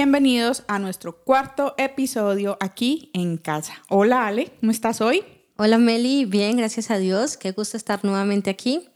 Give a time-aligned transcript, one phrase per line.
[0.00, 3.82] bienvenidos a nuestro cuarto episodio aquí en casa.
[3.90, 5.22] Hola Ale, ¿cómo estás hoy?
[5.58, 8.88] Hola Meli, bien, gracias a Dios, qué gusto estar nuevamente aquí.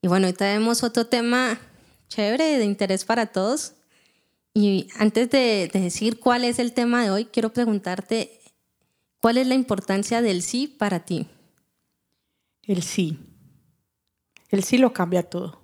[0.00, 1.58] Y bueno, hoy tenemos otro tema
[2.06, 3.72] chévere de interés para todos.
[4.54, 8.38] Y antes de, de decir cuál es el tema de hoy, quiero preguntarte,
[9.20, 11.26] ¿cuál es la importancia del sí para ti?
[12.62, 13.18] El sí.
[14.50, 15.60] El sí lo cambia todo.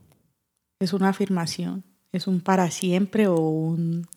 [0.81, 4.09] Es una afirmación, es un para siempre o un...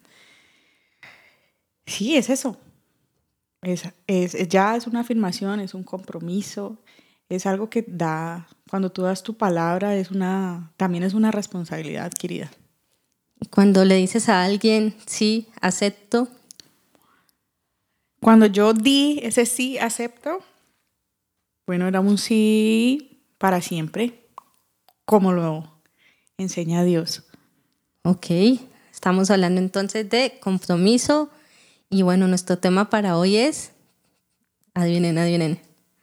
[1.88, 2.58] Sí, es eso.
[3.62, 6.78] Es, es, ya es una afirmación, es un compromiso,
[7.30, 12.06] es algo que da, cuando tú das tu palabra, es una, también es una responsabilidad
[12.06, 12.52] adquirida.
[13.50, 16.28] Cuando le dices a alguien, sí, acepto.
[18.20, 20.40] Cuando yo di ese sí, acepto,
[21.66, 24.28] bueno, era un sí para siempre,
[25.06, 25.82] como lo
[26.38, 27.24] enseña Dios.
[28.04, 28.28] Ok,
[28.92, 31.30] estamos hablando entonces de compromiso
[31.90, 33.72] y bueno, nuestro tema para hoy es,
[34.74, 35.60] adivinen, adivinen.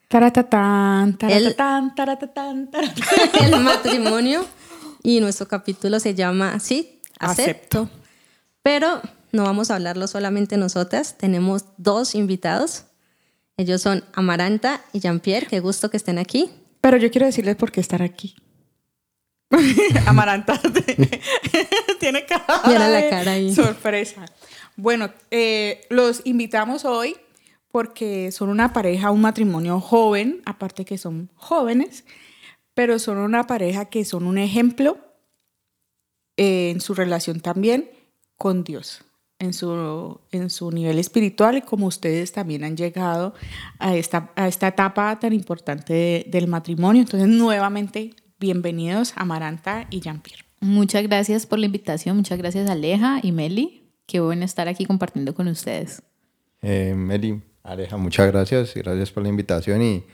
[0.08, 2.70] Taratatán, taratatán, taratatán,
[3.42, 4.44] el matrimonio
[5.02, 7.82] y nuestro capítulo se llama Sí, acepto.
[7.82, 7.90] acepto.
[8.62, 9.00] Pero
[9.32, 12.84] no vamos a hablarlo solamente nosotras, tenemos dos invitados.
[13.56, 16.50] Ellos son Amaranta y Jean-Pierre, qué gusto que estén aquí.
[16.80, 18.36] Pero yo quiero decirles por qué estar aquí.
[20.06, 20.60] Amaranta
[22.00, 23.54] tiene cara, Mira la cara ahí.
[23.54, 24.26] sorpresa.
[24.76, 27.16] Bueno, eh, los invitamos hoy
[27.70, 32.04] porque son una pareja, un matrimonio joven, aparte que son jóvenes,
[32.72, 34.98] pero son una pareja que son un ejemplo
[36.36, 37.90] eh, en su relación también
[38.36, 39.04] con Dios,
[39.38, 43.34] en su, en su nivel espiritual y como ustedes también han llegado
[43.78, 47.02] a esta, a esta etapa tan importante del matrimonio.
[47.02, 50.44] Entonces, nuevamente, bienvenidos Amaranta y Jean-Pierre.
[50.60, 53.83] Muchas gracias por la invitación, muchas gracias Aleja y Meli.
[54.06, 56.02] Qué bueno estar aquí compartiendo con ustedes.
[56.62, 58.74] Eh, Meli, Aleja, muchas gracias.
[58.74, 60.04] Gracias por la invitación y,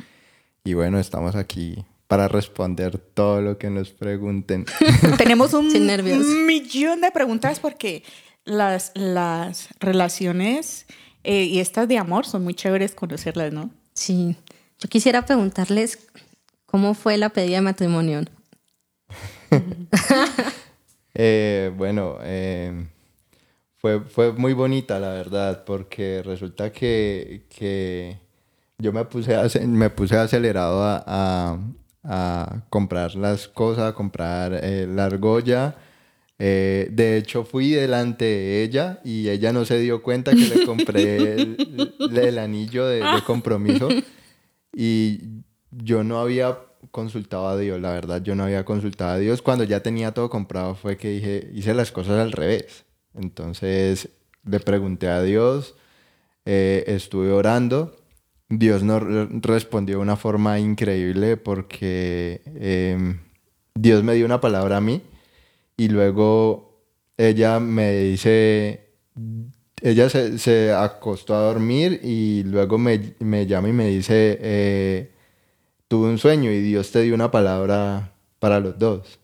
[0.64, 4.66] y bueno, estamos aquí para responder todo lo que nos pregunten.
[5.18, 8.02] Tenemos un millón de preguntas porque
[8.44, 10.86] las, las relaciones
[11.24, 13.70] eh, y estas de amor son muy chéveres conocerlas, ¿no?
[13.92, 14.36] Sí.
[14.78, 15.98] Yo quisiera preguntarles
[16.66, 18.22] cómo fue la pedida de matrimonio.
[21.14, 22.86] eh, bueno, eh,
[23.80, 28.18] fue, fue muy bonita, la verdad, porque resulta que, que
[28.78, 31.58] yo me puse, me puse acelerado a,
[32.04, 35.76] a comprar las cosas, a comprar eh, la argolla.
[36.38, 40.64] Eh, de hecho, fui delante de ella y ella no se dio cuenta que le
[40.64, 43.88] compré el, anillo de, compromiso.
[44.74, 45.20] Y
[45.70, 46.58] yo no había
[46.90, 49.42] consultado a Dios, la verdad, yo no había consultado a Dios.
[49.42, 52.86] Cuando ya tenía todo comprado fue que dije, hice las cosas al revés.
[53.14, 54.08] Entonces
[54.44, 55.74] le pregunté a Dios,
[56.44, 58.00] eh, estuve orando
[58.50, 59.02] Dios nos
[59.42, 63.20] respondió de una forma increíble porque em,
[63.74, 65.02] Dios me dio una palabra a mí
[65.76, 66.82] y luego
[67.16, 68.88] ella me dice,
[69.80, 75.12] ella se, acostó a dormir y luego me, llama y me dice, eh,
[75.86, 79.19] tuve un sueño y Dios te dio una palabra para los dos.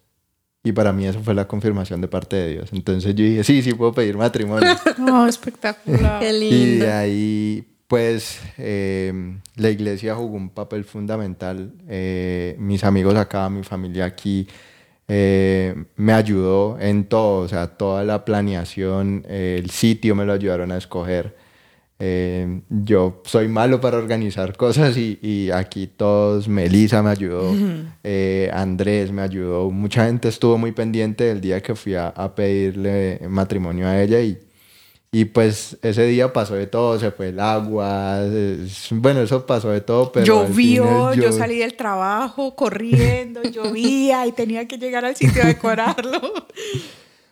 [0.67, 2.71] Y para mí eso fue la confirmación de parte de Dios.
[2.73, 4.69] Entonces yo dije, sí, sí puedo pedir matrimonio.
[5.13, 6.19] oh, espectacular.
[6.19, 6.57] Qué lindo.
[6.57, 11.73] Y de ahí pues em, la iglesia jugó un papel fundamental.
[11.89, 14.49] Eh, mis amigos acá, mi familia aquí,
[15.07, 20.73] eh, me ayudó en todo, o sea, toda la planeación, el sitio me lo ayudaron
[20.73, 21.37] a escoger.
[21.99, 27.55] Em, yo soy malo para organizar cosas y, aquí todos, Melissa me ayudó,
[28.05, 32.35] eh, Andrés me ayudó, mucha gente estuvo muy pendiente del día que fui a, a
[32.35, 34.39] pedirle matrimonio a ella y
[35.13, 38.21] y pues ese día pasó de todo, se fue el agua,
[38.91, 40.27] bueno, eso pasó de todo, pero...
[40.27, 41.33] Llovió, yo...
[41.33, 46.21] salí del trabajo corriendo, llovía y tenía que llegar al sitio a decorarlo.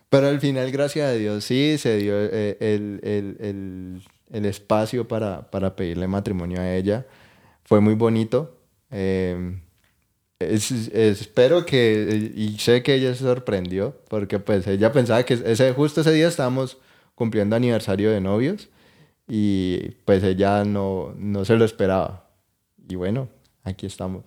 [0.09, 5.07] Pero al final, gracias a Dios, sí, se dio eh, el, el, el, el espacio
[5.07, 7.05] para, para, pedirle matrimonio a ella.
[7.63, 8.57] Fue muy bonito.
[8.91, 9.59] Eh,
[10.39, 16.01] espero que, y sé que ella se sorprendió, porque pues ella pensaba que ese, justo
[16.01, 16.77] ese día estábamos
[17.15, 18.69] cumpliendo aniversario de novios
[19.27, 22.29] y pues ella no, no se lo esperaba.
[22.87, 23.29] Y bueno,
[23.63, 24.25] aquí estamos.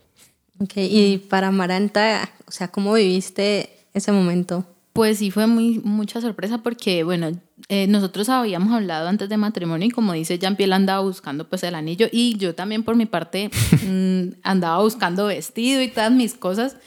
[0.60, 4.64] Ok, y para Maranta, o sea, ¿cómo viviste ese momento?
[4.98, 7.30] Pues sí, fue muy, mucha sorpresa porque, bueno,
[7.68, 11.76] eh, nosotros habíamos hablado antes de matrimonio y como dice Jean-Pierre andaba buscando pues el
[11.76, 13.48] anillo y yo también por mi parte
[13.86, 16.78] mm, andaba buscando vestido y todas mis cosas.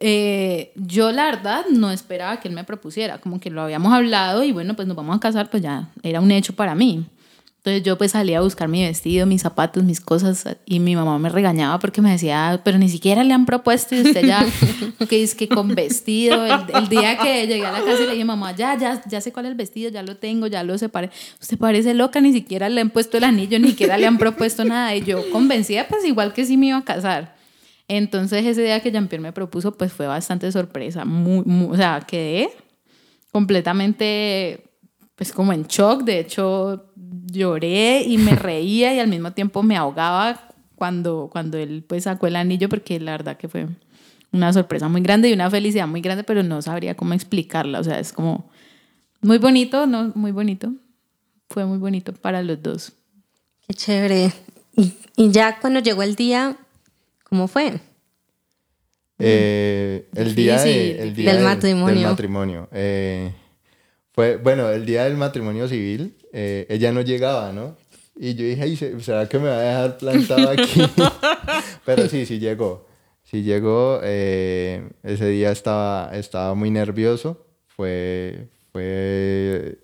[0.00, 4.42] eh, yo la verdad no esperaba que él me propusiera, como que lo habíamos hablado
[4.42, 7.06] y bueno, pues nos vamos a casar, pues ya era un hecho para mí.
[7.64, 11.16] Entonces yo pues salí a buscar mi vestido, mis zapatos, mis cosas y mi mamá
[11.20, 14.44] me regañaba porque me decía, pero ni siquiera le han propuesto y usted ya,
[15.08, 18.24] que es que con vestido, el, día que llegué a la casa y le dije,
[18.24, 21.10] mamá, ya, ya, ya sé cuál es el vestido, ya lo tengo, ya lo separé.
[21.40, 24.64] Usted parece loca, ni siquiera le han puesto el anillo, ni siquiera le han propuesto
[24.64, 24.96] nada.
[24.96, 27.36] Y yo convencida pues igual que sí me iba a casar.
[27.86, 32.50] Entonces ese día que Jean-Pierre me propuso pues fue bastante sorpresa, muy, o sea, quedé
[33.30, 34.64] completamente
[35.14, 36.91] pues como en shock, de hecho
[37.26, 42.26] lloré y me reía y al mismo tiempo me ahogaba cuando, cuando él pues sacó
[42.26, 43.68] el anillo porque la verdad que fue
[44.32, 47.84] una sorpresa muy grande y una felicidad muy grande, pero no sabría cómo explicarla, o
[47.84, 48.50] sea, es como
[49.20, 50.10] muy bonito, ¿no?
[50.14, 50.72] Muy bonito.
[51.50, 52.92] Fue muy bonito para los dos.
[53.66, 54.32] Qué chévere.
[54.76, 56.56] Y, y ya cuando llegó el día,
[57.28, 57.78] ¿cómo fue?
[59.24, 61.94] Eh, el, día el, día del matrimonio.
[61.94, 62.68] Del matrimonio.
[62.72, 63.32] Eh,
[64.12, 67.76] fue, bueno, el día del matrimonio civil, eh, ella no llegaba, ¿no?
[68.14, 70.82] Y yo dije, ¿será que me va a dejar plantado aquí?
[71.86, 72.86] Pero sí, sí llegó.
[73.22, 74.00] Sí llegó.
[74.02, 77.46] Eh, ese día estaba, estaba muy nervioso.
[77.68, 79.78] Fue, fue,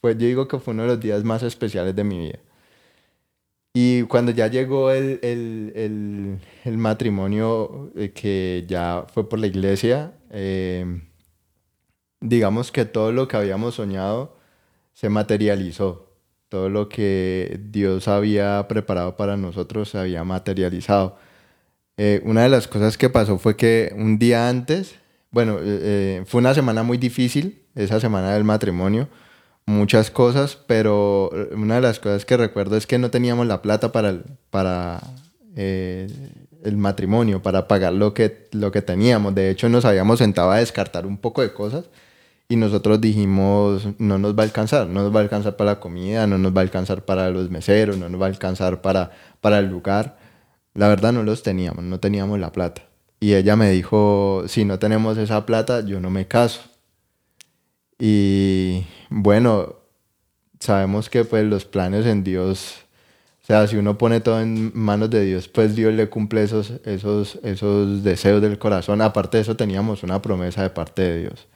[0.00, 2.38] fue, yo digo que fue uno de los días más especiales de mi vida.
[3.74, 9.46] Y cuando ya llegó el, el, el, el matrimonio, eh, que ya fue por la
[9.48, 11.02] iglesia, eh,
[12.20, 14.36] digamos que todo lo que habíamos soñado
[14.92, 16.06] se materializó.
[16.48, 21.16] Todo lo que Dios había preparado para nosotros se había materializado.
[21.98, 24.94] Eh, una de las cosas que pasó fue que un día antes,
[25.30, 29.08] bueno, eh, eh, fue una semana muy difícil, esa semana del matrimonio,
[29.66, 33.92] muchas cosas, pero una de las cosas que recuerdo es que no teníamos la plata
[33.92, 35.00] para el, para,
[35.54, 39.34] el matrimonio, para pagar lo que, lo que teníamos.
[39.34, 41.84] De hecho, nos habíamos sentado a descartar un poco de cosas
[42.48, 45.80] y nosotros dijimos, no nos va a alcanzar, no nos va a alcanzar para la
[45.80, 49.10] comida, no nos va a alcanzar para los meseros, no nos va a alcanzar para,
[49.42, 50.18] para el lugar.
[50.72, 52.82] La verdad no los teníamos, no teníamos la plata.
[53.20, 56.60] Y ella me dijo, si no tenemos esa plata, yo no me caso.
[57.98, 59.74] Y bueno,
[60.58, 62.76] sabemos que pues los planes en Dios,
[63.42, 66.72] o sea, si uno pone todo en manos de Dios, pues Dios le cumple esos,
[66.84, 69.02] esos, esos deseos del corazón.
[69.02, 71.48] Aparte de eso, teníamos una promesa de parte de Dios.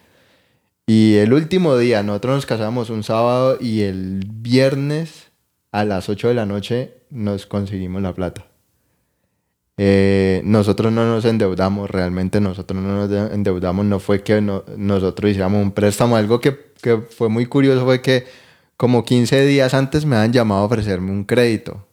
[0.86, 5.30] Y el último día, nosotros nos casamos un sábado y el viernes
[5.70, 8.46] a las 8 de la noche nos conseguimos la plata.
[9.78, 15.62] Eh, nosotros no nos endeudamos, realmente nosotros no nos endeudamos, no fue que nosotros hiciéramos
[15.62, 18.26] un préstamo, algo que, que, fue muy curioso fue que
[18.76, 21.86] como 15 días antes me han llamado a ofrecerme un crédito.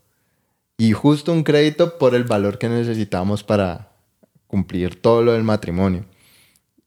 [0.77, 3.91] Y justo un crédito por el valor que necesitábamos para
[4.47, 6.05] cumplir todo lo del matrimonio.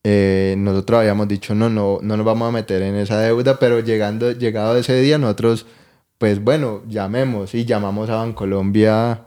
[0.04, 3.81] Eh, nosotros habíamos dicho, no, no, no nos vamos a meter en esa deuda, pero
[3.81, 5.66] llegando, llegado ese día, nosotros,
[6.19, 9.26] pues bueno, llamemos y llamamos a Bancolombia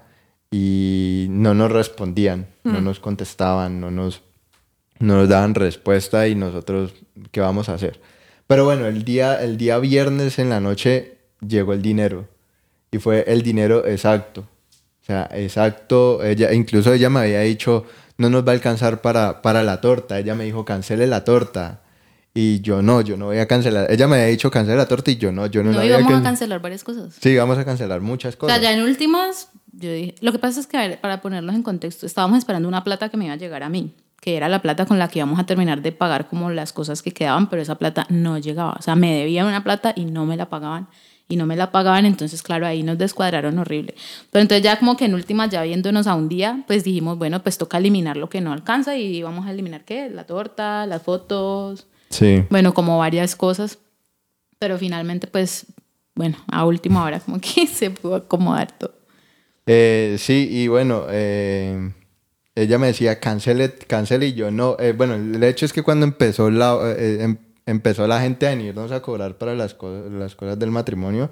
[0.51, 2.83] y no nos respondían, no mm.
[2.83, 4.21] nos contestaban, no nos,
[4.99, 6.93] no nos daban respuesta y nosotros,
[7.31, 7.99] ¿qué vamos a hacer?
[8.47, 12.27] Pero bueno, el día, el día viernes en la noche llegó el dinero
[12.91, 14.41] y fue el dinero exacto.
[15.01, 17.85] O sea, exacto, ella, incluso ella me había dicho,
[18.17, 20.19] no nos va a alcanzar para, para la torta.
[20.19, 21.81] Ella me dijo, cancele la torta.
[22.37, 23.89] Y yo no, yo no voy a cancelar.
[23.89, 26.13] Ella me había dicho cancele la torta y yo no, yo no, no la íbamos
[26.13, 27.15] a cancelar varias cosas.
[27.21, 28.57] Sí, vamos a cancelar muchas cosas.
[28.57, 31.21] O sea, ya en últimas, yo dije, lo que pasa es que, a ver, para
[31.21, 34.35] ponerlos en contexto, estábamos esperando una plata que me iba a llegar a mí, que
[34.35, 37.13] era la plata con la que íbamos a terminar de pagar como las cosas que
[37.13, 38.75] quedaban, pero esa plata no llegaba.
[38.77, 40.89] O sea, me debían una plata y no me la pagaban
[41.27, 43.95] y no me la pagaban, entonces claro, ahí nos descuadraron horrible.
[44.31, 47.41] Pero entonces ya como que en últimas, ya viéndonos a un día, pues dijimos, bueno,
[47.41, 51.01] pues toca eliminar lo que no alcanza y vamos a eliminar qué, la torta, las
[51.01, 52.43] fotos, sí.
[52.49, 53.79] bueno, como varias cosas,
[54.59, 55.65] pero finalmente pues,
[56.13, 58.93] bueno, a última hora como que se pudo acomodar todo.
[59.65, 61.91] Eh, sí, y bueno, eh,
[62.53, 64.77] ella me decía, cancele, cancele, y yo no.
[64.79, 68.91] Eh, bueno, el hecho es que cuando empezó la, em, empezó la gente a venirnos
[68.91, 71.29] a cobrar para las, cosas, las cosas del matrimonio,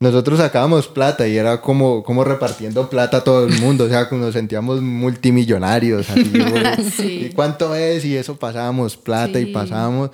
[0.00, 4.08] nosotros sacábamos plata y era como, como repartiendo plata a todo el mundo, o sea,
[4.12, 6.06] nos sentíamos multimillonarios.
[7.04, 8.04] ¿Y cuánto es?
[8.04, 10.10] Y eso pasábamos plata y pasábamos.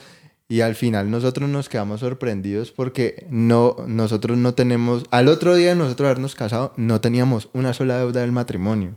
[0.48, 5.70] Y al final nosotros nos quedamos sorprendidos porque no, nosotros no tenemos, al otro día
[5.70, 8.94] de nosotros habernos casado, no teníamos una sola deuda del matrimonio.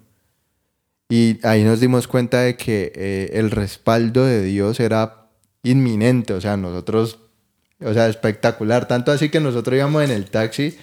[1.09, 5.16] Y ahí nos dimos cuenta de que eh, el respaldo de Dios era
[5.69, 7.19] inminente, o sea, nosotros,
[7.83, 10.77] o sea, espectacular, tanto así que nosotros íbamos en el taxi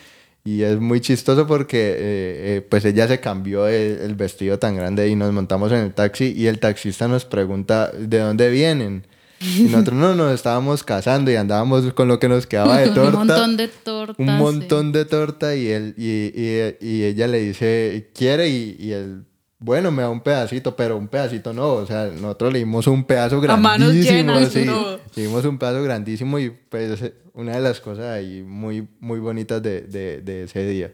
[0.45, 4.77] y es muy chistoso porque eh, eh, pues ella se cambió el, el, vestido tan
[4.77, 9.07] grande y nos montamos en el taxi y el taxista nos pregunta de dónde vienen.
[9.41, 13.19] Y nosotros no nos estábamos casando y andábamos con lo que nos quedaba de torta.
[13.19, 14.15] un montón de torta.
[14.19, 14.93] Un montón sí.
[14.93, 18.49] de torta y, él, y, y, y, ella le dice, ¿quiere?
[18.49, 19.25] Y, y él,
[19.65, 21.73] bueno, me da un pedacito, pero un pedacito no.
[21.73, 23.69] O sea, nosotros le dimos un pedazo grandísimo.
[23.69, 24.65] A manos llenas, sí.
[24.67, 24.99] no.
[25.15, 27.01] Le dimos un pedazo grandísimo y pues
[27.33, 30.93] una de las cosas ahí muy, muy bonitas de, de, de ese día.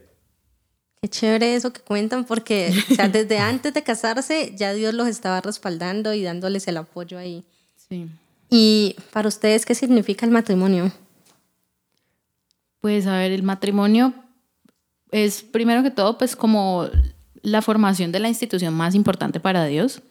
[1.02, 5.08] Qué chévere eso que cuentan, porque o sea, desde antes de casarse ya Dios los
[5.08, 7.44] estaba respaldando y dándoles el apoyo ahí.
[7.88, 8.08] Sí.
[8.50, 10.92] ¿Y para ustedes qué significa el matrimonio?
[12.80, 14.14] Pues a ver, el matrimonio
[15.10, 16.88] es primero que todo pues como
[17.42, 20.02] la formación de la institución más importante para Dios,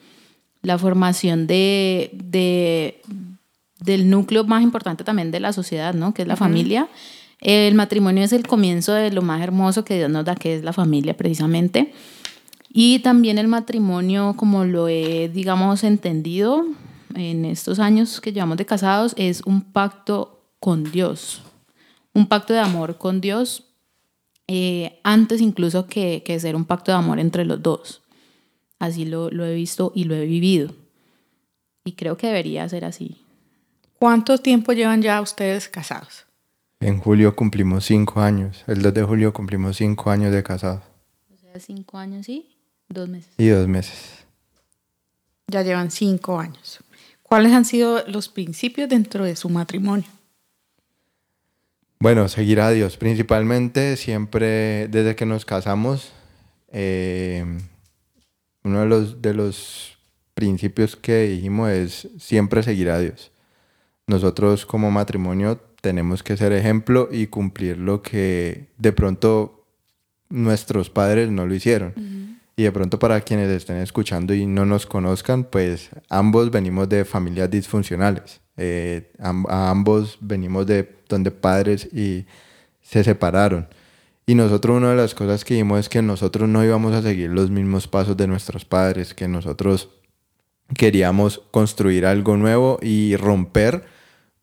[0.62, 3.02] la formación de, de
[3.80, 6.14] del núcleo más importante también de la sociedad, ¿no?
[6.14, 6.40] Que es la uh -huh.
[6.40, 6.88] familia.
[7.40, 10.64] El matrimonio es el comienzo de lo más hermoso que Dios nos da, que es
[10.64, 11.94] la familia precisamente.
[12.72, 16.66] Y también el matrimonio, como lo he, digamos, entendido
[17.16, 21.42] en estos años que llevamos de casados, es un pacto con Dios,
[22.14, 23.64] un pacto de amor con Dios,
[24.52, 28.02] eh, antes incluso que, que, ser un pacto de amor entre los dos.
[28.80, 30.74] Así lo, lo he visto y lo he vivido.
[31.84, 33.24] Y creo que debería ser así.
[34.00, 36.26] ¿Cuánto tiempo llevan ya ustedes casados?
[36.80, 38.64] En julio cumplimos cinco años.
[38.66, 40.82] El 2 de julio cumplimos cinco años de casados.
[41.32, 42.50] O sea, cinco años y
[42.88, 43.32] dos meses.
[43.38, 44.26] Y dos meses.
[45.46, 46.80] Ya llevan cinco años.
[47.22, 50.08] ¿Cuáles han sido los principios dentro de su matrimonio?
[52.02, 52.96] Bueno, seguir a Dios.
[52.96, 56.14] Principalmente, siempre desde que nos casamos,
[56.70, 57.44] eh,
[58.64, 59.98] uno de los, de los
[60.34, 63.34] principios que dijimos es siempre seguir a Dios.
[64.08, 69.66] Nosotros como matrimonio tenemos que ser ejemplo y cumplir lo que de pronto
[70.30, 72.29] nuestros padres no lo hicieron.
[72.60, 77.06] Y de pronto para quienes estén escuchando y no nos conozcan, pues ambos venimos de
[77.06, 78.42] familias disfuncionales.
[78.58, 82.26] Eh, a ambos venimos de donde padres y
[82.82, 83.70] se separaron.
[84.26, 87.30] Y nosotros una de las cosas que vimos es que nosotros no íbamos a seguir
[87.30, 89.92] los mismos pasos de nuestros padres, que nosotros
[90.76, 93.86] queríamos construir algo nuevo y romper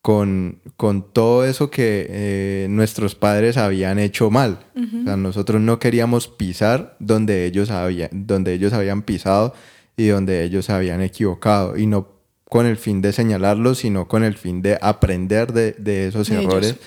[0.07, 4.61] con, con todo eso que eh, nuestros padres habían hecho mal.
[4.77, 5.01] Uh -huh.
[5.01, 9.53] o sea, nosotros no queríamos pisar donde ellos, habían, donde ellos habían pisado
[9.97, 11.77] y donde ellos habían equivocado.
[11.77, 12.07] Y no
[12.49, 16.41] con el fin de señalarlos, sino con el fin de aprender de, de esos de
[16.41, 16.81] errores ellos.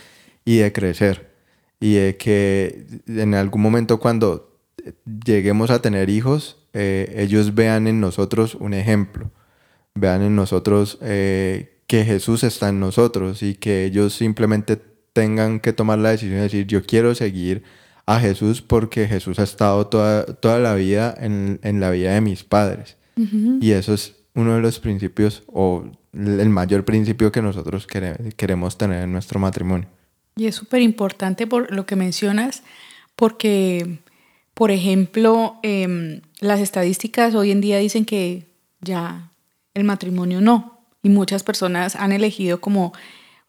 [0.45, 1.29] y de crecer.
[1.81, 4.61] Y de que en algún momento cuando
[5.25, 9.29] lleguemos a tener hijos, eh, ellos vean en nosotros un ejemplo.
[9.93, 10.97] Vean en nosotros...
[11.01, 14.79] Eh, que Jesús está en nosotros y que ellos simplemente
[15.11, 17.63] tengan que tomar la decisión de decir yo quiero seguir
[18.05, 22.21] a Jesús porque Jesús ha estado toda, toda la vida en, en la vida de
[22.21, 22.95] mis padres.
[23.17, 23.57] Uh -huh.
[23.59, 29.05] Y eso es uno de los principios o el mayor principio que nosotros queremos tener
[29.05, 29.87] en nuestro matrimonio.
[30.35, 32.61] Y es súper importante por lo que mencionas
[33.15, 33.97] porque,
[34.53, 38.45] por ejemplo, eh, las estadísticas hoy en día dicen que
[38.79, 39.31] ya
[39.73, 42.93] el matrimonio no, y muchas personas han elegido como,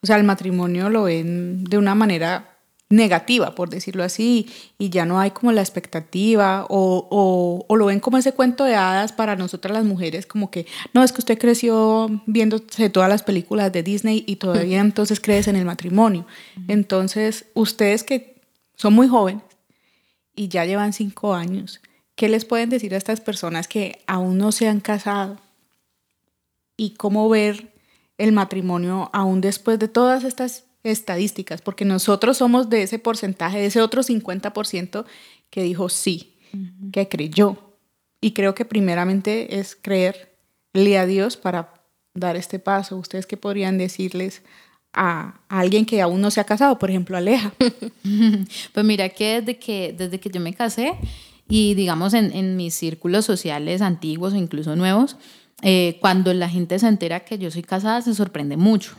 [0.02, 2.50] o sea, el matrimonio lo ven de una manera
[2.90, 7.86] negativa, por decirlo así, y ya no hay como la expectativa o, o, o, lo
[7.86, 11.20] ven como ese cuento de hadas para nosotras las mujeres, como que, no, es que
[11.20, 16.26] usted creció viéndose todas las películas de Disney y todavía entonces crees en el matrimonio.
[16.66, 18.40] Entonces, ustedes que
[18.74, 19.44] son muy jóvenes
[20.34, 21.80] y ya llevan cinco años,
[22.16, 25.38] ¿qué les pueden decir a estas personas que aún no se han casado?
[26.80, 27.74] Y cómo ver
[28.16, 33.66] el matrimonio aún después de todas estas estadísticas, porque nosotros somos de ese porcentaje, de
[33.66, 35.04] ese otro 50%
[35.50, 36.90] que dijo sí, uh -huh.
[36.90, 37.76] que creyó.
[38.22, 41.74] Y creo que primeramente es creerle a Dios para
[42.14, 42.96] dar este paso.
[42.96, 44.42] ¿Ustedes qué podrían decirles
[44.94, 46.78] a, a alguien que aún no se ha casado?
[46.78, 47.52] Por ejemplo, Aleja.
[48.72, 50.94] pues mira que desde que, desde que yo me casé
[51.46, 55.18] y digamos en, en mis círculos sociales antiguos o incluso nuevos,
[55.62, 58.94] eh, cuando la gente se entera que yo soy casada se sorprende mucho.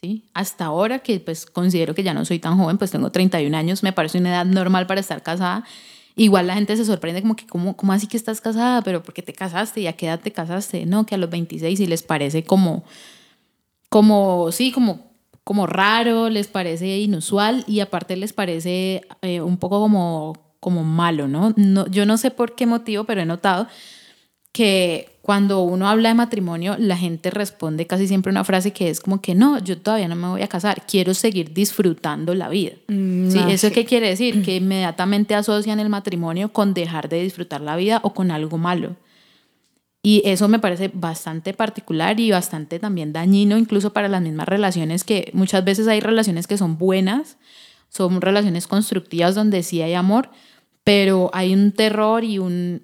[0.00, 0.24] ¿sí?
[0.34, 3.82] Hasta ahora que pues considero que ya no soy tan joven, pues tengo 31 años,
[3.82, 5.64] me parece una edad normal para estar casada.
[6.14, 8.82] Igual la gente se sorprende como que, ¿cómo, cómo así que estás casada?
[8.82, 9.80] ¿Pero por qué te casaste?
[9.80, 10.84] ¿Y a qué edad te casaste?
[10.84, 12.84] No, que a los 26 y les parece como,
[13.88, 15.12] como sí, como,
[15.44, 21.28] como raro, les parece inusual y aparte les parece eh, un poco como, como malo,
[21.28, 21.54] ¿no?
[21.56, 21.86] ¿no?
[21.86, 23.68] Yo no sé por qué motivo, pero he notado
[24.52, 29.00] que cuando uno habla de matrimonio, la gente responde casi siempre una frase que es
[29.00, 32.72] como que no, yo todavía no me voy a casar, quiero seguir disfrutando la vida.
[32.88, 33.38] Mm, ¿Sí?
[33.40, 33.74] ah, ¿Eso sí.
[33.74, 34.42] qué quiere decir?
[34.44, 38.96] Que inmediatamente asocian el matrimonio con dejar de disfrutar la vida o con algo malo.
[40.02, 45.04] Y eso me parece bastante particular y bastante también dañino, incluso para las mismas relaciones,
[45.04, 47.36] que muchas veces hay relaciones que son buenas,
[47.88, 50.30] son relaciones constructivas donde sí hay amor,
[50.82, 52.82] pero hay un terror y un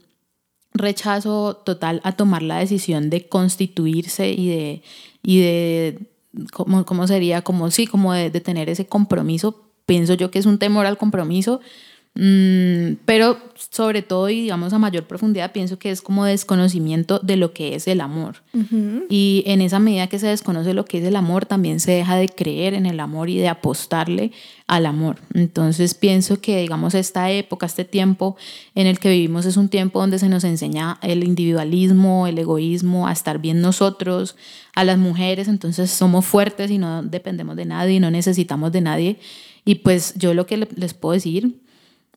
[0.78, 4.82] rechazo total a tomar la decisión de constituirse y de,
[5.23, 6.06] y de
[6.52, 7.42] ¿cómo, cómo sería?
[7.42, 9.64] Como sí, como de, de tener ese compromiso.
[9.87, 11.61] Pienso yo que es un temor al compromiso,
[13.04, 13.38] pero
[13.70, 17.75] sobre todo y digamos a mayor profundidad pienso que es como desconocimiento de lo que
[17.76, 18.42] es el amor.
[19.08, 22.16] Y en esa medida que se desconoce lo que es el amor, también se deja
[22.16, 24.32] de creer en el amor y de apostarle
[24.66, 25.16] al amor.
[25.34, 28.37] Entonces pienso que digamos esta época, este tiempo
[28.75, 33.06] en el que vivimos es un tiempo donde se nos enseña el individualismo, el egoísmo,
[33.06, 34.37] a estar bien nosotros,
[34.75, 38.80] a las mujeres, entonces somos fuertes y no dependemos de nadie y no necesitamos de
[38.80, 39.18] nadie.
[39.64, 41.60] Y pues yo lo que le- les puedo decir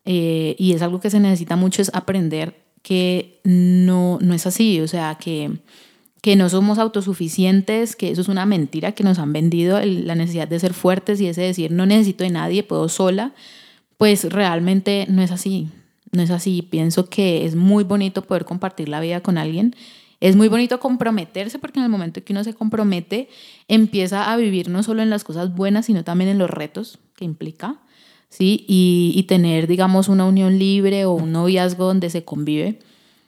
[0.05, 4.79] eh, y es algo que se necesita mucho, es aprender que no, no es así,
[4.81, 5.59] o sea, que,
[6.21, 10.47] que no somos autosuficientes, que eso es una mentira que nos han vendido, la necesidad
[10.47, 13.33] de ser fuertes y ese decir no necesito de nadie, puedo sola,
[13.97, 15.69] pues realmente no es así,
[16.11, 16.63] no es así.
[16.63, 19.75] Pienso que es muy bonito poder compartir la vida con alguien.
[20.19, 23.29] Es muy bonito comprometerse porque en el momento que uno se compromete
[23.67, 27.25] empieza a vivir no solo en las cosas buenas, sino también en los retos que
[27.25, 27.79] implica.
[28.31, 28.65] ¿Sí?
[28.67, 32.79] Y, y tener, digamos, una unión libre o un noviazgo donde se convive,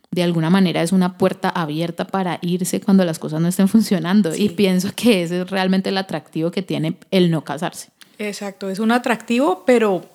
[0.10, 4.36] de alguna manera es una puerta abierta para irse cuando las cosas no estén funcionando.
[4.36, 7.90] Y pienso que ese es realmente el atractivo que tiene el no casarse.
[8.18, 10.06] Exacto, es un atractivo, pero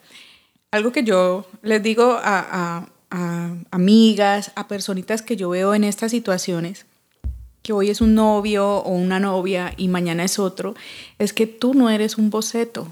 [0.70, 2.38] algo que yo les digo a,
[2.80, 6.86] a- a amigas, a personitas que yo veo en estas situaciones,
[7.62, 10.74] que hoy es un novio o una novia y mañana es otro,
[11.18, 12.86] es que tú no eres un boceto.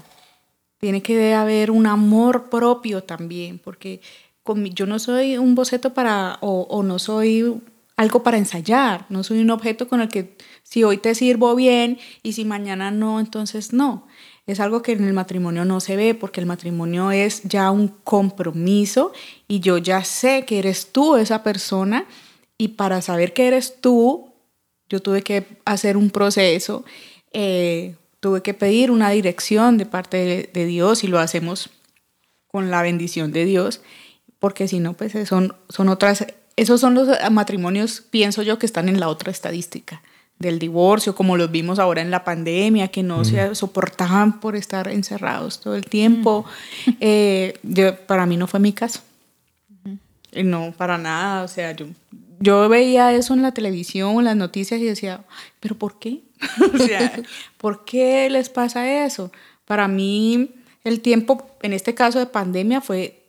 [0.79, 4.01] Tiene que haber un amor propio también, porque
[4.43, 7.61] con yo no soy un boceto para, o, o no soy
[7.97, 11.97] algo para ensayar, no soy un objeto con el que si hoy te sirvo bien
[12.21, 14.07] y si mañana no, entonces no.
[14.45, 17.89] Es algo que en el matrimonio no se ve porque el matrimonio es ya un
[17.89, 19.11] compromiso
[19.47, 22.05] y yo ya sé que eres tú esa persona
[22.57, 24.33] y para saber que eres tú,
[24.89, 26.85] yo tuve que hacer un proceso,
[27.33, 31.69] eh, tuve que pedir una dirección de parte de, de Dios y lo hacemos
[32.47, 33.81] con la bendición de Dios,
[34.39, 36.25] porque si no, pues son, son otras,
[36.55, 40.01] esos son los matrimonios, pienso yo, que están en la otra estadística
[40.39, 44.87] del divorcio, como los vimos ahora en la pandemia, que no se soportaban por estar
[44.87, 46.45] encerrados todo el tiempo.
[46.99, 49.01] Eh, yo- para mí no fue mi caso.
[50.31, 51.43] Eh, No, para nada.
[51.43, 51.87] O sea, yo,
[52.39, 55.25] yo veía eso en la televisión, en las noticias y decía,
[55.59, 56.23] ¿pero por qué?
[56.73, 57.11] o sea,
[57.57, 59.31] ¿por qué les pasa eso?
[59.65, 60.51] Para mí,
[60.83, 63.23] el tiempo, en este caso de pandemia, fue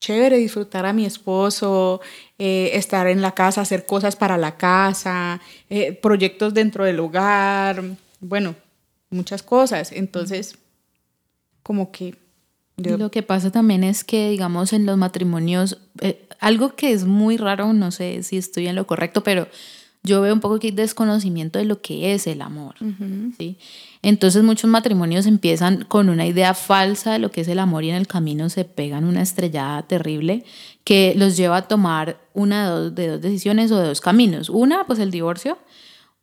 [0.00, 2.00] chévere disfrutar a mi esposo,
[2.38, 5.40] eh, estar en la casa, hacer cosas para la casa,
[5.70, 7.84] eh, proyectos dentro del hogar,
[8.20, 8.56] bueno,
[9.10, 9.92] muchas cosas.
[9.92, 10.58] Entonces,
[11.62, 12.21] como que...
[12.76, 17.04] yo- Lo que pasa también es que, digamos, en los matrimonios, eh, algo que es
[17.04, 19.46] muy raro, no sé si estoy en lo correcto, pero
[20.04, 22.74] yo veo un poco que hay desconocimiento de lo que es el amor.
[23.38, 23.56] ¿sí?
[24.02, 27.90] Entonces muchos matrimonios empiezan con una idea falsa de lo que es el amor y
[27.90, 30.44] en el camino se pegan una estrellada terrible
[30.82, 34.48] que los lleva a tomar una de dos, de dos decisiones o de dos caminos.
[34.50, 35.56] Una, pues el divorcio,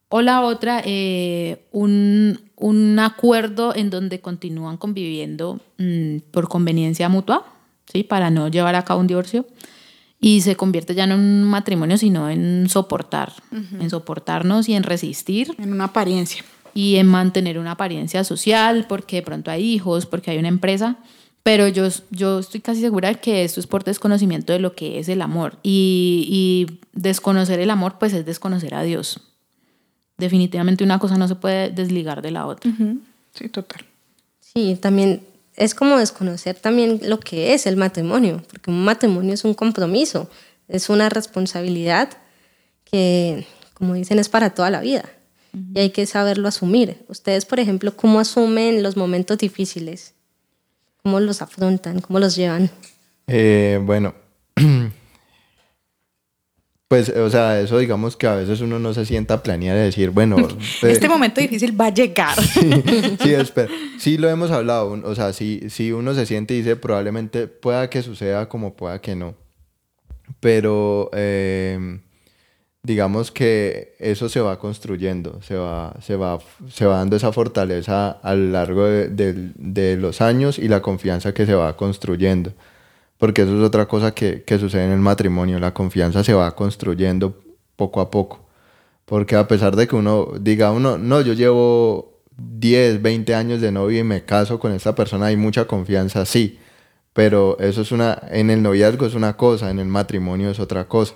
[0.09, 7.45] o la otra, eh, un, un acuerdo en donde continúan conviviendo mm, por conveniencia mutua,
[7.91, 8.03] ¿sí?
[8.03, 9.45] para no llevar a cabo un divorcio.
[10.21, 14.83] Y se convierte ya no en un matrimonio, sino en soportar, en soportarnos y en
[14.83, 16.43] resistir en una apariencia.
[16.73, 20.97] y en mantener una apariencia social, porque de pronto hay hijos, porque hay una empresa.
[21.41, 24.99] Pero yo, yo estoy casi segura de que esto es por desconocimiento de lo que
[24.99, 25.57] es el amor.
[25.63, 29.21] Y, y desconocer el amor, pues es desconocer a Dios.
[30.19, 32.71] Definitivamente una cosa no se puede desligar de la otra.
[33.33, 33.85] Sí, total.
[34.39, 35.23] Sí, también
[35.55, 40.29] es como desconocer también lo que es el matrimonio, porque un matrimonio es un compromiso,
[40.67, 42.09] es una responsabilidad
[42.83, 45.05] que, como dicen, es para toda la vida
[45.73, 47.03] y hay que saberlo asumir.
[47.07, 50.13] Ustedes, por ejemplo, ¿cómo asumen los momentos difíciles?
[51.03, 52.01] ¿Cómo los afrontan?
[52.01, 52.69] ¿Cómo los llevan?
[53.27, 54.13] Eh, bueno,
[56.89, 59.81] pues, o sea, eso digamos que a veces uno no se sienta a planear y
[59.81, 60.35] decir, bueno,
[60.81, 62.35] Este momento difícil va a llegar.
[63.21, 63.69] sí, espera.
[63.97, 67.89] Sí lo hemos hablado, o sea, sí, sí uno se siente y dice probablemente pueda
[67.89, 69.35] que suceda como pueda que no.
[70.39, 71.99] Pero eh,
[72.83, 76.39] digamos que eso se va construyendo, se va, se va,
[76.71, 80.81] se va dando esa fortaleza a lo largo de, de- de los años y la
[80.81, 82.53] confianza que se va construyendo.
[83.19, 86.55] Porque eso es otra cosa que, que sucede en el matrimonio, la confianza se va
[86.55, 87.39] construyendo
[87.75, 88.47] poco a poco.
[89.05, 93.71] Porque a pesar de que uno diga, uno, no, yo llevo 10, 20 años de
[93.71, 96.59] novio y me caso con esta persona, hay mucha confianza, sí.
[97.13, 100.87] Pero eso es una, en el noviazgo es una cosa, en el matrimonio es otra
[100.87, 101.15] cosa.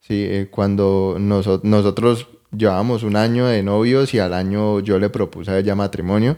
[0.00, 5.08] Sí, eh, cuando noso- nosotros llevábamos un año de novios y al año yo le
[5.10, 6.36] propuse a ella matrimonio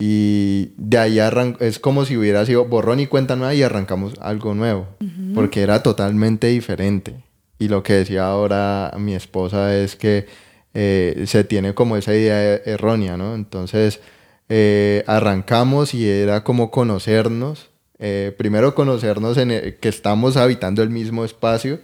[0.00, 1.18] y de ahí
[1.60, 4.86] es como si hubiera sido borrón y cuenta nueva y arrancamos algo nuevo,
[5.34, 7.16] porque era totalmente diferente.
[7.58, 10.26] Y lo que decía ahora mi esposa es que
[10.74, 13.34] eh, se tiene como esa idea e- errónea, ¿no?
[13.34, 14.00] Entonces
[14.48, 20.90] eh, arrancamos y era como conocernos, eh, primero conocernos en el- que estamos habitando el
[20.90, 21.80] mismo espacio,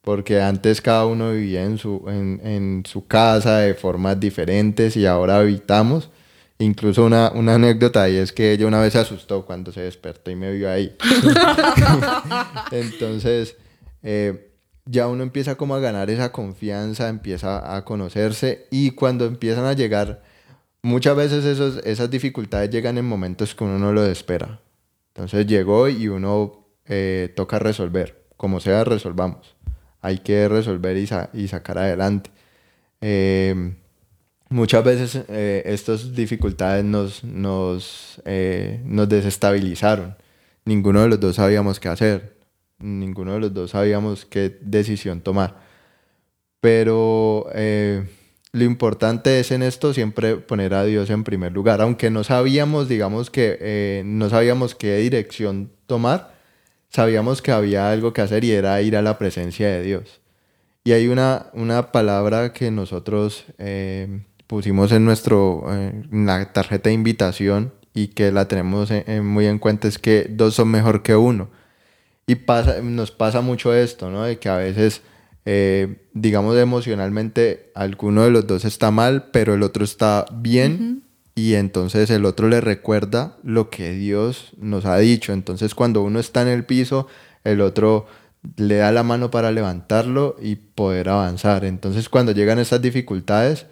[0.00, 5.06] porque antes cada uno vivía en su, en, en su casa de formas diferentes y
[5.06, 6.10] ahora habitamos.
[6.62, 10.30] Incluso una, una anécdota ahí es que ella una vez se asustó cuando se despertó
[10.30, 10.96] y me vio ahí.
[12.70, 13.56] Entonces,
[14.02, 14.50] eh,
[14.84, 19.72] ya uno empieza como a ganar esa confianza, empieza a conocerse y cuando empiezan a
[19.72, 20.22] llegar,
[20.82, 24.60] muchas veces esos, esas dificultades llegan en momentos que uno no lo espera.
[25.08, 29.56] Entonces llegó y uno eh, toca resolver, como sea, resolvamos.
[30.00, 32.30] Hay que resolver y, sa- y sacar adelante.
[33.00, 33.74] Eh,
[34.52, 40.16] muchas veces eh, estas dificultades nos, nos, eh, nos desestabilizaron.
[40.64, 42.36] Ninguno de los dos sabíamos qué hacer.
[42.78, 45.56] Ninguno de los dos sabíamos qué decisión tomar.
[46.60, 48.06] Pero eh,
[48.52, 51.80] lo importante es en esto siempre poner a Dios en primer lugar.
[51.80, 56.34] Aunque no sabíamos, digamos que no sabíamos qué dirección tomar,
[56.88, 60.20] sabíamos que había algo que hacer y era ir a la presencia de Dios.
[60.84, 63.44] Y hay una, una palabra que nosotros
[64.52, 69.24] pusimos en, nuestro, eh, en la tarjeta de invitación y que la tenemos en- en
[69.26, 71.48] muy en cuenta, es que dos son mejor que uno.
[72.26, 74.24] Y pasa, nos pasa mucho esto, ¿no?
[74.24, 75.00] De que a veces,
[75.46, 81.04] eh, digamos, emocionalmente, alguno de los dos está mal, pero el otro está bien.
[81.34, 85.32] Y entonces el otro le recuerda lo que Dios nos ha dicho.
[85.32, 87.06] Entonces cuando uno está en el piso,
[87.42, 88.04] el otro
[88.56, 91.64] le da la mano para levantarlo y poder avanzar.
[91.64, 93.64] Entonces cuando llegan estas dificultades,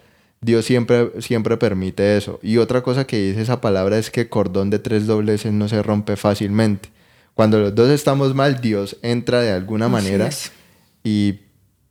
[0.42, 2.38] Dios siempre, siempre permite eso.
[2.42, 5.83] Y otra cosa que dice esa palabra es que cordón de tres dobleces no se
[5.83, 6.88] rompe fácilmente.
[7.35, 10.50] Cuando los dos estamos mal, Dios entra de alguna Así manera es.
[11.05, 11.40] y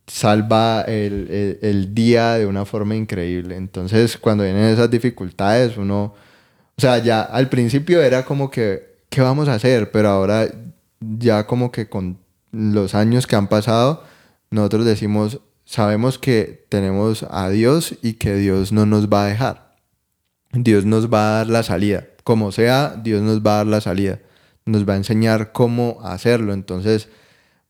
[0.06, 3.56] salva el, el- el día de una forma increíble.
[3.56, 6.14] Entonces, cuando vienen esas dificultades, uno,
[6.76, 9.90] o sea, ya al principio era como que, ¿qué vamos a hacer?
[9.92, 10.48] Pero ahora
[11.00, 12.18] ya como que con
[12.52, 14.02] los años que han pasado,
[14.50, 15.38] nosotros decimos,
[15.70, 19.76] sabemos que tenemos a Dios y que Dios no nos va a dejar.
[20.52, 22.06] Dios nos va a dar la salida.
[22.24, 24.18] Como sea, Dios nos va a dar la salida.
[24.64, 26.54] Nos va a enseñar cómo hacerlo.
[26.54, 27.08] Entonces,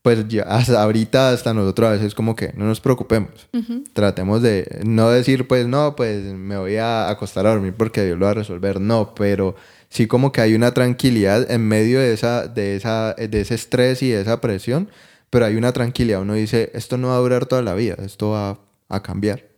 [0.01, 3.47] pues ya hasta ahorita, hasta nosotros a veces como que no nos preocupemos.
[3.93, 8.17] Tratemos de no decir, pues no, pues me voy a acostar a dormir porque Dios
[8.17, 8.81] lo va a resolver.
[8.81, 9.55] No, pero
[9.89, 14.01] sí como que hay una tranquilidad en medio de, esa, de, esa, de ese estrés
[14.01, 14.89] y de esa presión,
[15.31, 16.21] pero hay una tranquilidad.
[16.21, 19.49] Uno dice, esto no va a durar toda la vida, esto va a cambiar.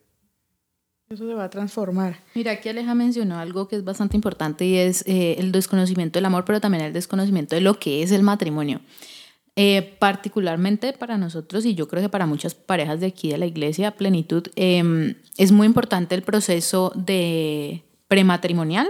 [1.09, 2.21] Eso se va a transformar.
[2.33, 6.25] Mira, aquí Aleja mencionó algo que es bastante importante y es eh, el desconocimiento del
[6.25, 8.79] amor, pero también el desconocimiento de lo que es el matrimonio.
[9.55, 13.45] Eh, particularmente para nosotros y yo creo que para muchas parejas de aquí de la
[13.45, 18.87] iglesia, plenitud, eh, es muy importante el proceso de prematrimonial,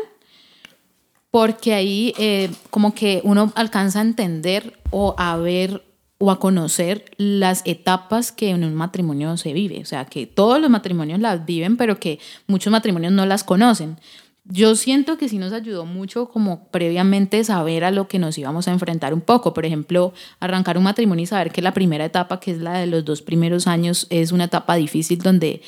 [1.31, 5.83] porque ahí eh, como que uno alcanza a entender o a ver
[6.23, 9.81] o a conocer las etapas que en un matrimonio se vive.
[9.81, 13.97] O sea, que todos los matrimonios las viven, pero que muchos matrimonios no las conocen.
[14.45, 18.69] Yo siento que sí nos ayudó mucho como previamente saber a lo que nos íbamos
[18.69, 19.53] a enfrentar un poco.
[19.53, 22.87] Por ejemplo, arrancar un matrimonio y saber que la primera etapa, que es la de
[22.87, 25.61] los dos primeros años, es una etapa difícil donde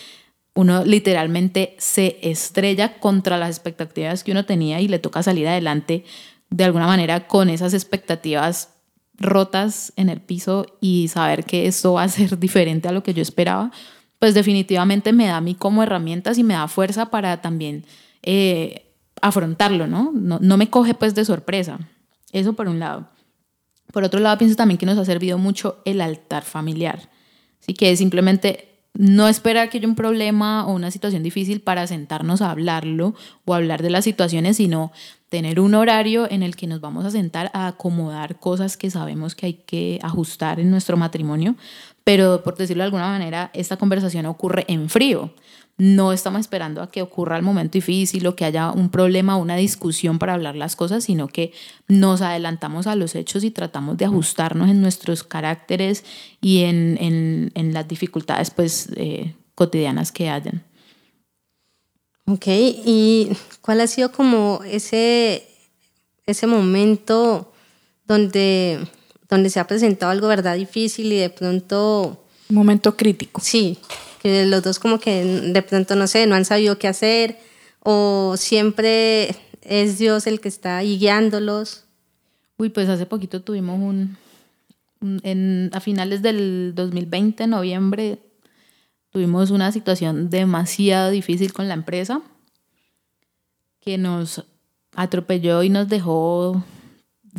[0.53, 6.05] uno literalmente se estrella contra las expectativas que uno tenía y le toca salir adelante
[6.49, 8.74] de alguna manera con esas expectativas
[9.17, 13.13] rotas en el piso y saber que esto va a ser diferente a lo que
[13.13, 13.71] yo esperaba,
[14.19, 17.85] pues definitivamente me da a mí como herramientas y me da fuerza para también
[18.23, 18.85] eh,
[19.21, 20.11] afrontarlo, ¿no?
[20.13, 20.39] ¿no?
[20.41, 21.79] No me coge pues de sorpresa.
[22.31, 23.09] Eso por un lado.
[23.91, 27.09] Por otro lado, pienso también que nos ha servido mucho el altar familiar.
[27.61, 32.41] Así que simplemente no esperar que haya un problema o una situación difícil para sentarnos
[32.41, 34.91] a hablarlo o hablar de las situaciones, sino
[35.35, 39.35] tener un horario en el que nos vamos a sentar a acomodar cosas que sabemos
[39.35, 41.57] que hay que ajustar en nuestro matrimonio,
[42.05, 45.33] pero por decirlo de alguna manera, esta conversación ocurre en frío.
[45.77, 49.57] No estamos esperando a que ocurra el momento difícil o que haya un problema una
[49.57, 51.51] discusión para hablar las cosas, sino que
[51.89, 56.05] nos adelantamos a los hechos y tratamos de ajustarnos en nuestros caracteres
[56.39, 60.63] y en las dificultades pues, eh, cotidianas que hayan.
[62.27, 63.29] Ok, ¿y
[63.61, 65.47] cuál ha sido como ese,
[66.25, 67.53] ese momento
[68.07, 68.79] donde,
[69.29, 72.25] donde se ha presentado algo, verdad, difícil y de pronto...
[72.49, 73.41] Momento crítico.
[73.41, 73.77] Sí,
[74.21, 77.37] que los dos como que de pronto, no sé, no han sabido qué hacer
[77.81, 81.83] o siempre es Dios el que está guiándolos.
[82.57, 84.17] Uy, pues hace poquito tuvimos un,
[85.23, 88.19] en, a finales del 2020, noviembre,
[89.15, 92.19] tuvimos una situación demasiado difícil con la empresa
[93.79, 94.43] que nos
[94.93, 96.61] atropelló y nos dejó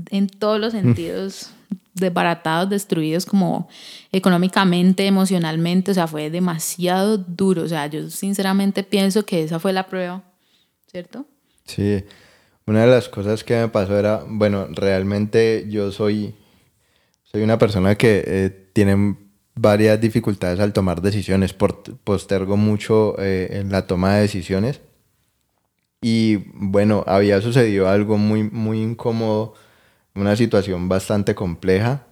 [0.08, 1.50] en todos los sentidos
[1.92, 3.68] desbaratados, destruidos como
[4.10, 9.74] económicamente, emocionalmente, o sea, fue demasiado duro, o sea, yo sinceramente pienso que esa fue
[9.74, 10.22] la prueba,
[10.90, 11.26] ¿cierto?
[11.66, 12.02] Sí,
[12.64, 16.34] una de las cosas que me pasó era, bueno, realmente yo soy,
[17.24, 19.25] soy una persona que eh, tiene
[19.56, 24.80] varias dificultades al tomar decisiones, postergo mucho eh, en la toma de decisiones.
[26.00, 29.54] Y bueno, había sucedido algo muy, muy incómodo,
[30.14, 32.06] una situación bastante compleja.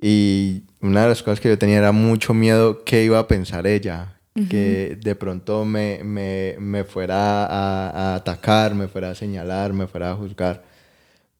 [0.00, 3.66] Y una de las cosas que yo tenía era mucho miedo qué iba a pensar
[3.66, 9.72] ella, que de pronto me, me, me fuera a, a, atacar, me fuera a señalar,
[9.72, 10.64] me fuera a juzgar.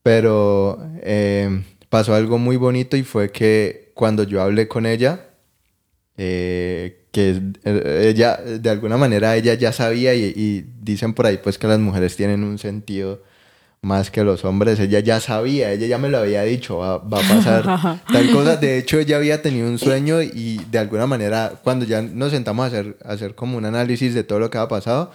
[0.03, 5.30] Pero eh, pasó algo muy bonito y fue que cuando yo hablé con ella,
[6.16, 11.59] eh, que eh, ella, de alguna manera, ella ya sabía y, dicen por ahí pues
[11.59, 13.22] que las mujeres tienen un sentido
[13.83, 17.18] más que los hombres, ella ya sabía, ella ya me lo había dicho, va, va
[17.18, 18.57] a pasar tal cosa.
[18.57, 22.64] De hecho, ella había tenido un sueño y de alguna manera, cuando ya nos sentamos
[22.64, 25.12] a hacer, a hacer como un análisis de todo lo que había pasado,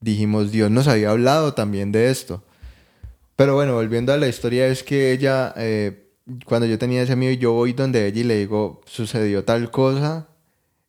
[0.00, 2.42] dijimos, Dios nos había hablado también de esto.
[3.36, 5.54] Pero bueno, volviendo a la historia, es que ella...
[5.56, 6.05] Eh,
[6.44, 9.70] cuando yo tenía ese miedo y yo voy donde ella y le digo, sucedió tal
[9.70, 10.28] cosa,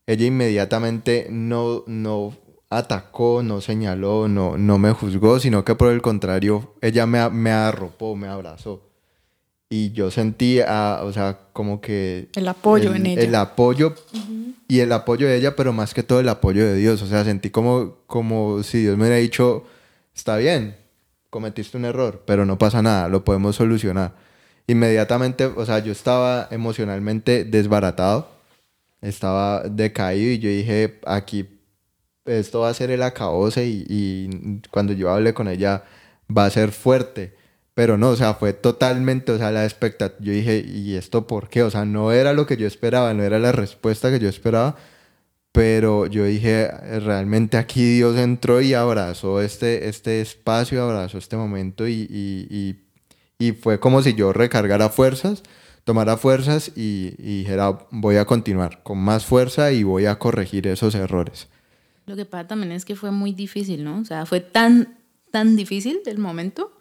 [0.05, 2.33] ella inmediatamente no, no
[2.69, 7.51] atacó, no señaló, no, no me juzgó, sino que por el contrario, ella me, me
[7.51, 8.83] arropó, me abrazó.
[9.69, 12.29] Y yo sentí, o sea, como que...
[12.35, 13.21] El apoyo en ella.
[13.21, 13.95] El apoyo
[14.69, 17.01] y el apoyo de ella, pero más que todo el apoyo de Dios.
[17.01, 19.65] O sea, sentí como, como si Dios me hubiera dicho,
[20.15, 20.77] está bien,
[21.29, 24.26] cometiste un error, pero no pasa nada, lo podemos solucionar
[24.67, 28.29] inmediatamente, o sea, yo estaba emocionalmente desbaratado,
[29.01, 31.47] estaba decaído y yo dije, aquí
[32.25, 35.83] esto va a ser el acabose y, y cuando yo hablé con ella
[36.35, 37.35] va a ser fuerte.
[37.73, 40.25] Pero no, o sea, fue totalmente, o sea, la expectativa.
[40.25, 41.61] Yo dije, ¿y esto por qué?
[41.63, 44.75] O sea, no era lo que yo esperaba, no era la respuesta que yo esperaba.
[45.51, 46.69] Pero yo dije,
[47.01, 52.86] realmente aquí Dios entró y abrazó este, este espacio, abrazó este momento y, y, y
[53.39, 55.43] y fue como si yo recargara fuerzas,
[55.83, 60.95] tomara fuerzas y, dijera, voy a continuar con más fuerza y voy a corregir esos
[60.95, 61.47] errores.
[62.05, 63.99] Lo que pasa también es que fue muy difícil, ¿no?
[63.99, 64.97] O sea, fue tan,
[65.31, 66.73] tan difícil el momento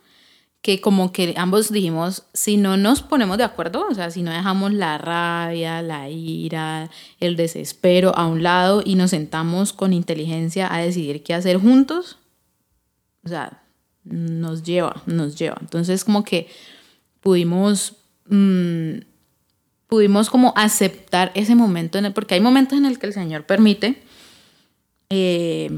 [0.63, 4.33] que como que ambos dijimos, si no nos ponemos de acuerdo, o sea, si no
[4.33, 6.91] dejamos la rabia, la ira,
[7.21, 12.19] el desespero a un lado y nos sentamos con inteligencia a decidir qué hacer juntos,
[13.25, 13.63] o sea,
[14.07, 15.59] nos lleva, nos lleva.
[15.61, 16.49] Entonces como que
[17.21, 17.97] pudimos,
[18.29, 18.99] mm,
[19.89, 23.47] pudimos como aceptar ese momento, en el, porque hay momentos en el que el Señor
[23.47, 24.03] permite
[25.11, 25.71] eh,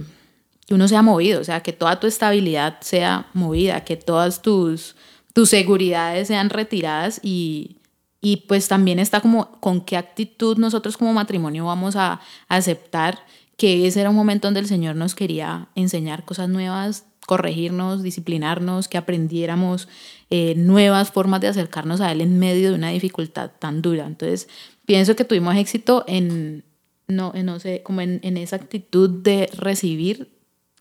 [0.67, 4.97] que uno sea movido, o sea, que toda tu estabilidad sea movida, que todas tus,
[5.33, 7.79] tus seguridades sean retiradas y,
[8.21, 13.25] y pues también está como con qué actitud nosotros como matrimonio vamos a aceptar
[13.57, 18.88] que ese era un momento donde el Señor nos quería enseñar cosas nuevas, corregirnos, disciplinarnos,
[18.88, 19.87] que aprendiéramos
[20.31, 24.07] eh, nuevas formas de acercarnos a Él en medio de una dificultad tan dura.
[24.07, 24.49] Entonces,
[24.87, 26.64] pienso que tuvimos éxito en,
[27.07, 30.31] no, no sé, como en, en esa actitud de recibir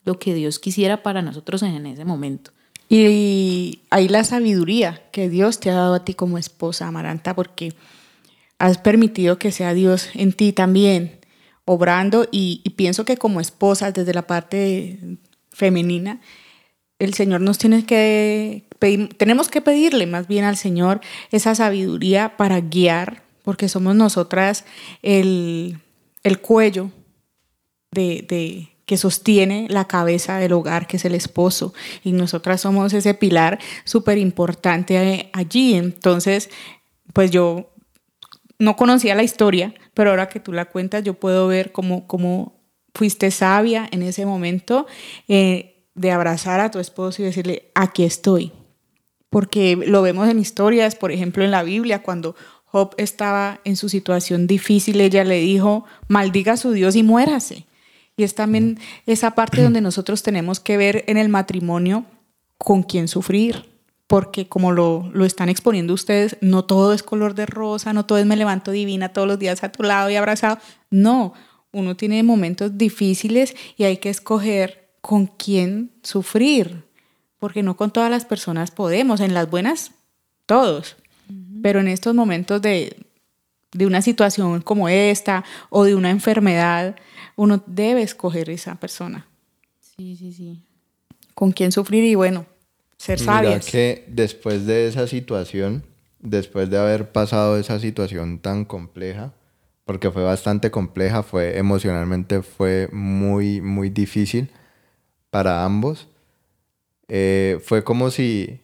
[0.06, 2.52] lo que Dios quisiera para nosotros en ese momento.
[2.88, 7.74] Y hay la sabiduría que Dios te ha dado a ti como esposa, Amaranta, porque
[8.58, 11.20] has permitido que sea Dios en ti también,
[11.66, 15.18] obrando, y, pienso que como esposa, desde la parte
[15.58, 16.22] femenina,
[17.00, 18.63] el Señor nos tiene que
[19.17, 24.65] tenemos que pedirle más bien al Señor esa sabiduría para guiar, porque somos nosotras
[25.02, 25.80] el,
[26.24, 26.91] el cuello
[27.91, 31.74] de, que sostiene la cabeza del hogar, que es el esposo.
[32.04, 35.74] Y nosotras somos ese pilar súper importante allí.
[35.74, 36.52] Entonces,
[37.13, 37.74] pues yo
[38.60, 42.57] no conocía la historia, pero ahora que tú la cuentas, yo puedo ver cómo, cómo
[42.98, 44.88] fuiste sabia en ese momento
[45.28, 48.52] eh, de abrazar a tu esposo y decirle, aquí estoy.
[49.30, 53.88] Porque lo vemos en historias, por ejemplo, en la Biblia, cuando Job estaba en su
[53.88, 57.66] situación difícil, ella le dijo, maldiga a su Dios y muérase.
[58.18, 62.06] Y es también esa parte donde nosotros tenemos que ver en el matrimonio
[62.58, 63.70] con quién sufrir,
[64.08, 68.18] porque como lo, lo, están exponiendo ustedes, no todo es color de rosa, no todo
[68.18, 70.58] es me levanto divina todos los días a tu lado y abrazado.
[70.90, 71.34] No,
[71.78, 76.84] uno tiene momentos difíciles y hay que escoger con quién sufrir,
[77.40, 79.92] porque no con todas las personas podemos, en las buenas,
[80.46, 80.98] todos,
[81.62, 82.98] pero en estos momentos de,
[83.72, 86.96] de una situación como esta o de una enfermedad,
[87.36, 89.28] uno debe escoger esa persona.
[89.80, 90.62] Sí, sí, sí.
[91.36, 92.48] Con quién sufrir y bueno,
[92.98, 93.66] ser sabias.
[93.66, 95.84] Mira que después de esa situación,
[96.20, 99.34] después de haber pasado esa situación tan compleja,
[99.88, 104.52] porque fue bastante compleja, fue emocionalmente fue muy, muy difícil
[105.32, 106.10] para ambos.
[107.08, 108.62] Eh, fue como si,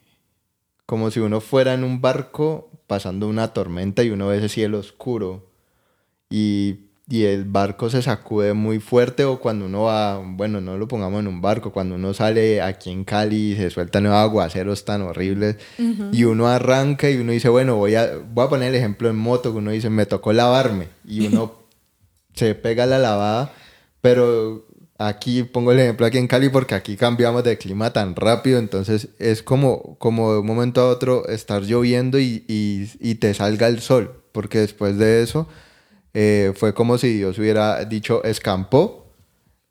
[0.86, 4.80] como si uno fuera en un barco pasando una tormenta y uno ve ese cielo
[4.80, 5.50] oscuro
[6.30, 10.88] y y el barco se sacude muy fuerte o cuando uno va, bueno, no lo
[10.88, 14.86] pongamos en un barco, cuando uno sale aquí en Cali y se sueltan nuevos aguaceros
[14.86, 15.58] tan horribles
[16.14, 19.18] y uno arranca y uno dice, bueno, voy a, voy a poner el ejemplo en
[19.18, 21.54] moto, que uno dice, me tocó lavarme y uno
[22.34, 23.54] se pega la lavada,
[24.00, 24.66] pero
[24.98, 29.10] aquí pongo el ejemplo aquí en Cali porque aquí cambiamos de clima tan rápido, entonces
[29.20, 33.68] es como, como de un momento a otro estar lloviendo y, y, y te salga
[33.68, 35.50] el sol, porque después de eso
[36.14, 39.08] eh, fue como si Dios hubiera dicho, escampó,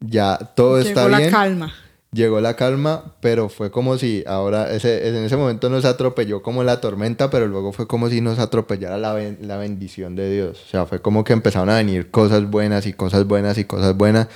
[0.00, 1.18] ya todo está bien.
[1.18, 1.74] Llegó la calma.
[2.12, 6.62] Llegó la calma, pero fue como si ahora, ese, en ese momento nos atropelló como
[6.62, 10.62] la tormenta, pero luego fue como si nos atropellara la, la bendición de Dios.
[10.66, 13.96] O sea, fue como que empezaron a venir cosas buenas y cosas buenas y cosas
[13.96, 14.28] buenas.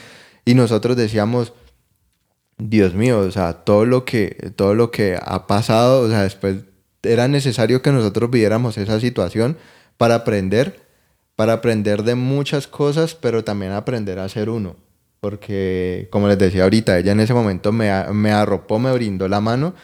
[0.47, 1.53] Y nosotros decíamos,
[2.57, 6.65] Dios mío, o sea, todo lo que, todo lo que ha pasado, o sea, después
[7.03, 9.59] era necesario que nosotros viviéramos esa situación
[9.99, 10.86] para aprender
[11.37, 14.77] para aprender de muchas cosas, pero también aprender a ser uno.
[15.21, 19.41] Porque, como les decía ahorita, ella en ese momento me, me arropó, me brindó la
[19.41, 19.75] mano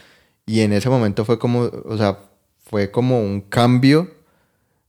[0.46, 2.18] y en ese momento fue como, o sea,
[2.58, 4.10] fue como un cambio.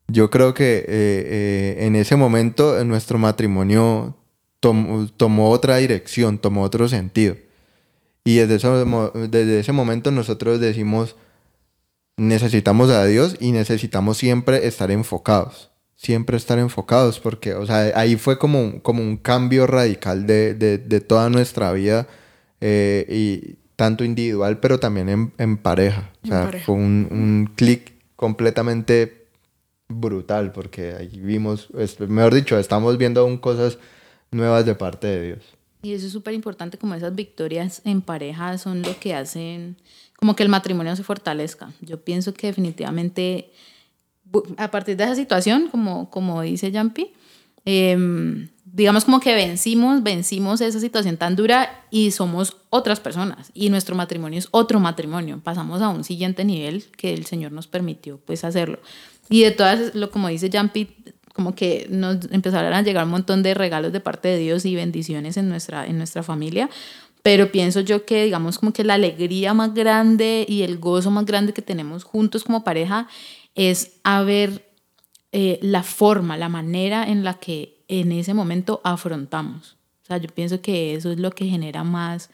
[0.08, 4.18] Yo creo que eh, eh, en ese momento nuestro matrimonio
[4.60, 7.36] tomó otra dirección, tomó otro sentido.
[8.24, 8.56] Y desde
[9.30, 11.18] desde ese momento nosotros decimos,
[12.16, 15.73] necesitamos a Dios y necesitamos siempre estar enfocados
[16.04, 21.02] siempre estar enfocados, porque, o sea, ahí fue como, como un cambio radical de, de,
[21.02, 22.08] toda nuestra vida,
[22.60, 26.12] eh, y tanto individual, pero también en, pareja.
[26.24, 29.28] O sea, fue un, un clic completamente
[29.88, 31.70] brutal, porque ahí vimos,
[32.08, 33.78] mejor dicho, estamos viendo aún cosas
[34.30, 35.40] nuevas de parte de Dios.
[35.84, 39.78] Y eso es súper importante, como esas victorias en pareja son lo que hacen
[40.24, 41.74] como que el matrimonio se fortalezca.
[41.82, 43.52] Yo pienso que definitivamente
[44.58, 47.12] a partir de esa situación, como, como dice Jampi,
[47.66, 53.70] em, digamos como que vencimos, vencimos esa situación tan dura y somos otras personas y
[53.70, 55.40] nuestro matrimonio es otro matrimonio.
[55.44, 58.80] Pasamos a un siguiente nivel que el Señor nos permitió pues hacerlo.
[59.30, 60.90] Y de todas, lo como dice Jampi,
[61.34, 64.76] como que nos empezaron a llegar un montón de regalos de parte de Dios y
[64.76, 66.70] bendiciones en nuestra, en nuestra familia.
[67.24, 71.26] Pero pienso yo que, digamos, como que la alegría más grande y el gozo más
[71.26, 73.08] grande que tenemos juntos como pareja
[73.56, 74.74] es a ver
[75.32, 79.78] eh, la forma, la manera en la que en ese momento afrontamos.
[80.04, 82.30] O sea, yo pienso que eso es lo que genera más,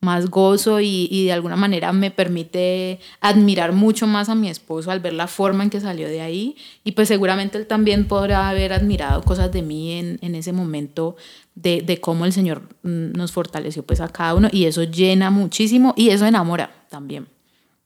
[0.00, 4.90] más gozo y, y, de alguna manera me permite admirar mucho más a mi esposo
[4.90, 8.48] al ver la forma en que salió de ahí y pues seguramente él también podrá
[8.48, 11.16] haber admirado cosas de mí en, en ese momento
[11.54, 15.30] de, de, cómo el Señor mm, nos fortaleció pues a cada uno y eso llena
[15.30, 17.24] muchísimo y eso enamora también.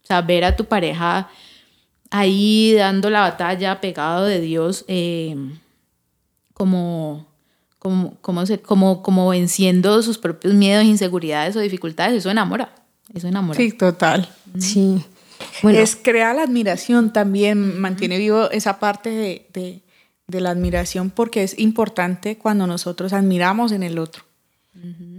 [0.05, 1.29] O sea, ver a tu pareja
[2.15, 5.35] ahí dando la batalla, pegado de Dios, eh,
[6.53, 7.27] como,
[7.81, 12.73] como, como, como, como venciendo sus propios miedos, inseguridades o dificultades, eso enamora,
[13.13, 13.57] eso enamora.
[13.57, 14.29] Sí, total.
[14.61, 15.05] Sí.
[15.63, 15.81] Bueno.
[15.81, 19.83] Es crear la admiración también, mantiene vivo esa parte de, de,
[20.29, 24.23] de, la admiración porque es importante cuando nosotros admiramos en el otro.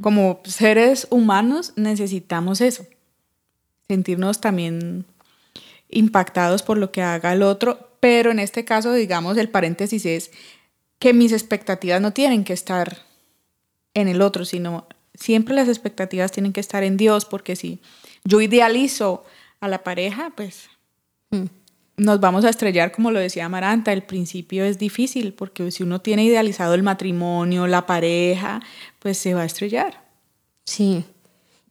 [0.01, 2.85] Como seres humanos necesitamos eso,
[3.87, 5.05] sentirnos también
[5.95, 10.31] impactados por lo que haga el otro, pero en este caso, digamos, el paréntesis es
[10.99, 12.99] que mis expectativas no tienen que estar
[13.93, 17.79] en el otro, sino siempre las expectativas tienen que estar en Dios, porque si
[18.25, 19.23] yo idealizo
[19.61, 20.69] a la pareja, pues
[21.31, 21.45] Mm.
[21.97, 25.99] nos vamos a estrellar, como lo decía Amaranta, el principio es difícil, porque si uno
[26.01, 28.61] tiene idealizado el matrimonio, la pareja,
[28.99, 30.03] pues se va a estrellar.
[30.65, 31.03] Sí.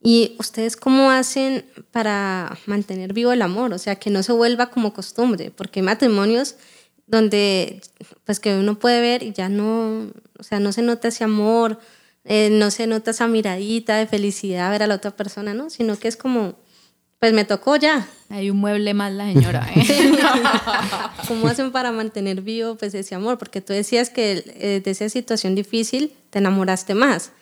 [0.06, 3.72] ¿Y ustedes cómo hacen para mantener vivo el amor?
[3.72, 6.56] O sea, que no se vuelva como costumbre, porque hay matrimonios
[7.06, 7.80] donde
[8.24, 11.80] pues que uno puede ver y ya no, o sea, no se nota ese amor,
[12.24, 15.70] eh, no se nota esa miradita de felicidad a ver a la otra persona, ¿no?
[15.70, 16.54] Sino que es como,
[17.18, 18.06] pues me tocó ya.
[18.28, 19.66] Hay un mueble más la señora.
[19.74, 20.12] ¿eh?
[21.28, 23.38] ¿Cómo hacen para mantener vivo pues ese amor?
[23.38, 27.32] Porque tú decías que eh, de esa situación difícil te enamoraste más.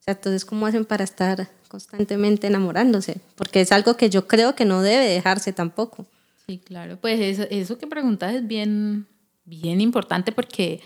[0.00, 3.20] O sea, entonces, ¿cómo hacen para estar constantemente enamorándose?
[3.36, 6.04] Porque es algo que yo creo que no debe dejarse tampoco.
[6.46, 6.98] Sí, claro.
[7.00, 9.06] Pues eso, que preguntas es bien,
[9.44, 10.80] bien importante porque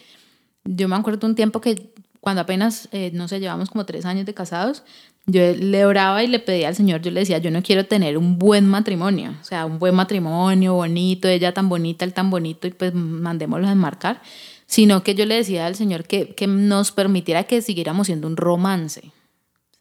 [0.64, 4.26] yo me acuerdo un tiempo que cuando apenas, eh, no sé, llevamos como tres años
[4.26, 4.82] de casados,
[5.26, 8.18] yo le oraba y le pedía al Señor, yo le decía, yo no quiero tener
[8.18, 12.66] un buen matrimonio, o sea, un buen matrimonio, bonito, ella tan bonita, él tan bonito,
[12.66, 14.22] y pues mandémoslos a enmarcar,
[14.66, 18.37] sino que yo le decía al Señor que, que nos permitiera que siguiéramos siendo un
[18.37, 19.12] romance,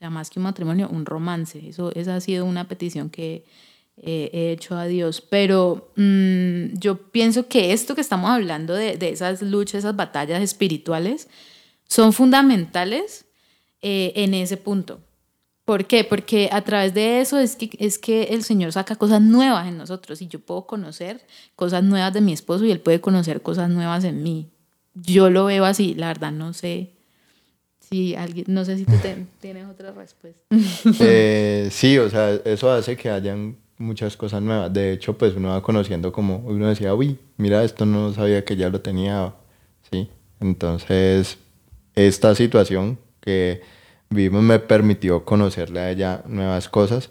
[0.04, 1.66] sea, más que un matrimonio, un romance.
[1.68, 3.46] Eso, esa ha sido una petición que
[3.98, 5.22] eh, he hecho a Dios.
[5.22, 10.42] Pero mm, yo pienso que esto que estamos hablando de, de esas luchas, esas batallas
[10.42, 11.30] espirituales,
[11.88, 13.26] son fundamentales
[13.82, 15.00] eh, en ese punto.
[15.64, 16.04] ¿Por qué?
[16.04, 19.78] Porque a través de eso es que, es que el Señor saca cosas nuevas en
[19.78, 21.26] nosotros y yo puedo conocer
[21.56, 24.50] cosas nuevas de mi esposo y él puede conocer cosas nuevas en mí.
[24.96, 26.93] Yo lo veo así, la verdad no sé
[27.90, 30.42] si alguien, no sé si tú te- tienes otra respuesta.
[31.00, 34.72] Eh, sí, o sea, eso hace que hayan muchas cosas nuevas.
[34.74, 38.56] De hecho, pues uno va conociendo como uno decía, uy, mira, esto no sabía que
[38.56, 39.34] ya lo tenía,
[39.92, 40.10] ¿sí?
[40.40, 41.38] Entonces,
[41.96, 43.62] esta situación que
[44.10, 47.10] vivimos me permitió conocerle a ella nuevas cosas.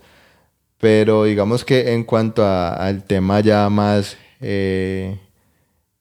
[0.79, 5.19] Pero digamos que en cuanto a- al tema ya más, eh,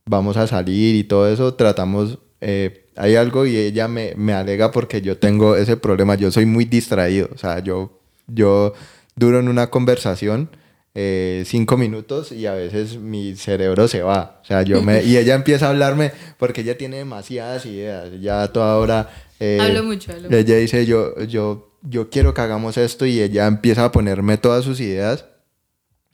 [0.06, 4.72] vamos a salir y todo eso, tratamos, eh, hay algo y ella me, me alega
[4.72, 8.74] porque yo tengo ese problema, yo soy muy distraído, o sea, yo, yo
[9.16, 10.50] duro en una conversación
[10.94, 15.16] eh, cinco minutos y a veces mi cerebro se va, o sea, yo me, y
[15.18, 19.10] ella empieza a hablarme porque ella tiene demasiadas ideas, ya a toda hora...
[19.40, 23.48] eh, Hablo mucho, hablo ella dice, yo, yo, yo quiero que hagamos esto y ella
[23.48, 25.26] empieza a ponerme todas sus ideas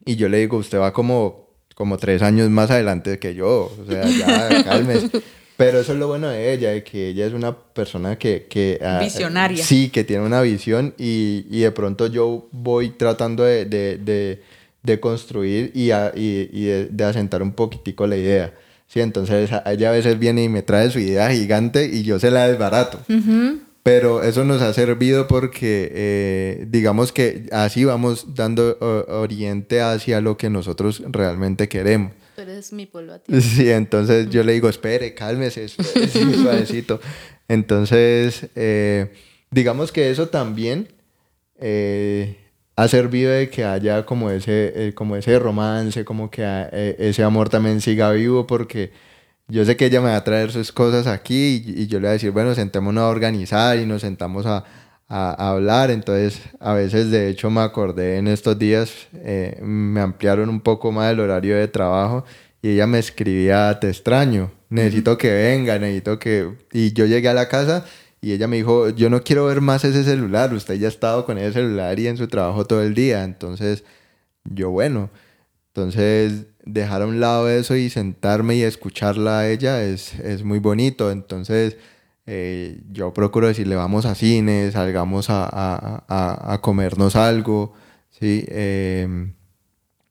[0.06, 3.86] y yo le digo, usted va como, como tres años más adelante que yo, o
[3.90, 5.10] sea, ya, cálmese.
[5.58, 8.46] Pero eso es lo bueno de ella, de que ella es una persona que...
[8.48, 9.64] que ah, Visionaria.
[9.64, 14.42] Sí, que tiene una visión y, y de pronto yo voy tratando de, de, de,
[14.84, 18.54] de construir y, a- y, y de, asentar un poquitico la idea.
[18.88, 22.20] Sí, entonces a- ella a veces viene y me trae su idea gigante y yo
[22.20, 23.00] se la desbarato.
[23.82, 28.78] Pero eso nos ha servido porque eh, digamos que así vamos dando
[29.10, 32.12] oriente hacia lo que nosotros realmente queremos.
[32.38, 33.34] Tú eres mi polvo a ti.
[33.42, 37.02] Sí, entonces yo le digo, espere, cálmese, espere, sí, suavecito.
[37.48, 39.12] Entonces, eh,
[39.50, 40.88] digamos que eso también
[41.60, 42.38] eh,
[42.76, 46.96] ha servido de que haya como ese, eh, como ese romance, como que ah, eh,
[47.00, 48.92] ese amor también siga vivo, porque
[49.48, 52.04] yo sé que ella me va a traer sus cosas aquí y, y yo le
[52.04, 54.64] voy a decir, bueno, sentémonos a organizar y nos sentamos a,
[55.08, 55.92] a- a hablar.
[55.92, 60.92] Entonces, a veces, de hecho, me acordé en estos días, eh, me ampliaron un poco
[60.92, 62.26] más el horario de trabajo
[62.62, 66.54] y ella me escribía, te extraño, necesito que venga, necesito que...
[66.74, 67.86] Y yo llegué a la casa
[68.22, 71.26] y ella me dijo, yo no quiero ver más ese celular, usted ya ha estado
[71.26, 73.24] con ese celular y en su trabajo todo el día.
[73.24, 73.84] Entonces,
[74.46, 75.10] yo, bueno,
[75.70, 80.60] entonces dejar a un lado eso y sentarme y escucharla a ella es, es muy
[80.60, 81.12] bonito.
[81.12, 81.78] Entonces,
[82.28, 87.74] eh, yo procuro decirle, vamos a cine, salgamos a, a- a- a comernos algo,
[88.10, 88.44] ¿sí?
[88.50, 89.32] Eh,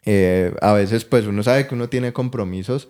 [0.05, 2.89] eh, a veces pues uno sabe que uno tiene compromisos,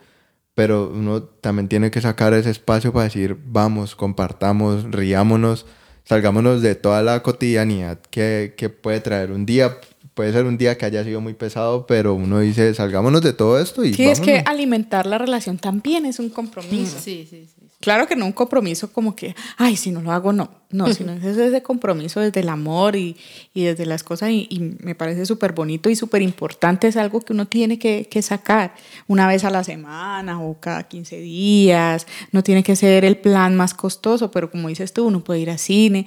[0.55, 5.66] pero uno también tiene que sacar ese espacio para decir, vamos, compartamos, riámonos,
[6.05, 9.79] salgámonos de toda la cotidianidad que, que puede traer un día.
[10.14, 13.61] Puede ser un día que haya sido muy pesado, pero uno dice, salgámonos de todo
[13.61, 14.49] esto y Sí, es que vámonos".
[14.51, 16.99] alimentar la relación también es un compromiso.
[16.99, 17.66] Sí, sí, sí.
[17.87, 20.51] Claro que no un compromiso como que, ay, si no lo hago, no.
[20.70, 23.16] No, sino es ese compromiso desde el amor y,
[23.55, 24.30] y desde las cosas.
[24.30, 26.89] Y, y me parece súper bonito y súper importante.
[26.89, 28.74] Es algo que uno tiene que, que sacar
[29.07, 32.09] una vez a la semana o cada 15 días.
[32.32, 35.51] No tiene que ser el plan más costoso, pero como dices tú, uno puede ir
[35.51, 36.07] a cine.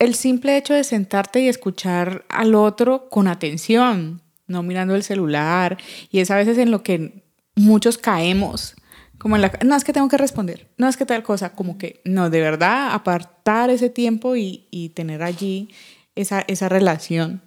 [0.00, 5.78] El simple hecho de sentarte y escuchar al otro con atención, no mirando el celular.
[6.10, 7.22] Y es a veces en lo que
[7.54, 8.74] muchos caemos
[9.18, 11.78] Como en la, no es que tengo que responder, no es que tal cosa, como
[11.78, 15.70] que no, de verdad, apartar ese tiempo y, y tener allí
[16.14, 17.42] esa, esa relación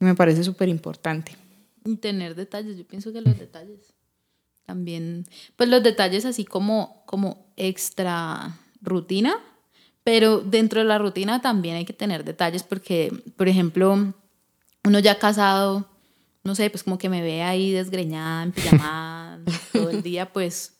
[0.00, 1.36] me parece súper importante.
[1.84, 3.94] Y tener detalles, yo pienso que los detalles
[4.66, 9.34] también, pues los detalles así como, como extra rutina,
[10.04, 14.14] pero dentro de la rutina también hay que tener detalles porque, por ejemplo,
[14.84, 15.86] uno ya casado,
[16.44, 19.40] no sé, pues como que me ve ahí desgreñada, en pijama
[19.72, 20.79] todo el día, pues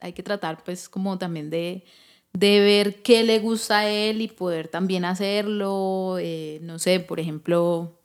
[0.00, 1.84] hay que tratar pues como también de,
[2.32, 7.20] de ver qué le gusta a él y poder también hacerlo, eh, no sé, por
[7.20, 8.00] ejemplo,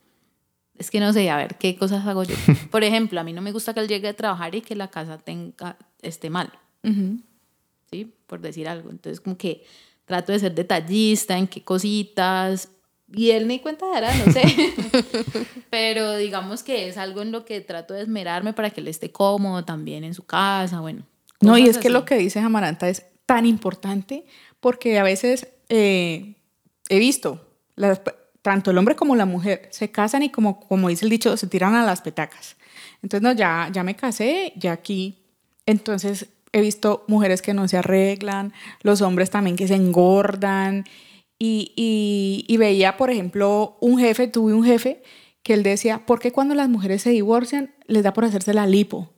[0.77, 2.35] es que no sé, a ver, ¿qué cosas hago yo?
[2.71, 4.89] Por ejemplo, a mí no me gusta que él llegue a trabajar y que la
[4.89, 6.51] casa tenga, esté mal,
[7.89, 8.13] ¿sí?
[8.27, 8.89] Por decir algo.
[8.89, 9.63] Entonces, como que
[10.03, 12.69] trato de ser detallista en qué cositas,
[13.13, 14.41] y él ni cuenta dará, no sé.
[15.69, 19.11] Pero digamos que es algo en lo que trato de esmerarme para que él esté
[19.11, 21.05] cómodo también en su casa, bueno.
[21.41, 24.25] No, y es que lo que dice Amaranta es tan importante
[24.59, 26.35] porque a veces eh,
[26.89, 27.47] he visto,
[28.41, 31.47] tanto el hombre como la mujer se casan y como, como dice el dicho, se
[31.47, 32.55] tiran a las petacas.
[33.01, 35.23] Entonces, no, ya, ya me casé, ya aquí.
[35.65, 40.85] Entonces, he visto mujeres que no se arreglan, los hombres también que se engordan.
[41.37, 45.03] Y, y, veía, por ejemplo, un jefe, tuve un jefe
[45.43, 48.65] que él decía, ¿por qué cuando las mujeres se divorcian les da por hacerse la
[48.65, 49.14] lipo?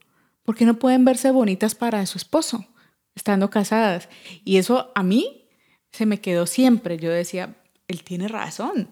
[0.48, 2.66] ¿Por qué no pueden verse bonitas para su esposo,
[3.16, 4.08] estando casadas?
[4.46, 5.50] Y eso a mí
[5.92, 6.98] se me quedó siempre.
[6.98, 7.58] Yo decía,
[7.90, 8.88] él tiene razón.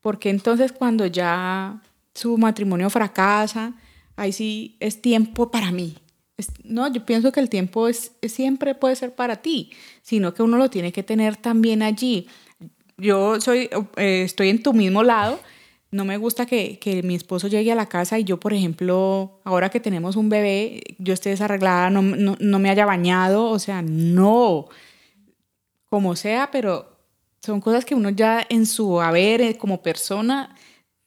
[0.00, 1.82] Porque entonces cuando ya
[2.14, 3.74] su matrimonio fracasa,
[4.14, 5.96] ahí sí es tiempo para mí,
[6.62, 9.70] no, yo pienso que el tiempo es, siempre puede ser para ti,
[10.02, 12.28] sino que uno lo tiene que tener también allí.
[12.96, 15.40] Yo soy, eh, estoy en tu mismo lado.
[15.94, 19.40] No me gusta que, que, mi esposo llegue a la casa y yo, por ejemplo,
[19.44, 23.58] ahora que tenemos un bebé, yo esté desarreglada, no, no, no me haya bañado, o
[23.58, 24.68] sea, no,
[25.88, 26.94] como sea, pero
[27.40, 30.56] son cosas que uno ya en su haber eh, como persona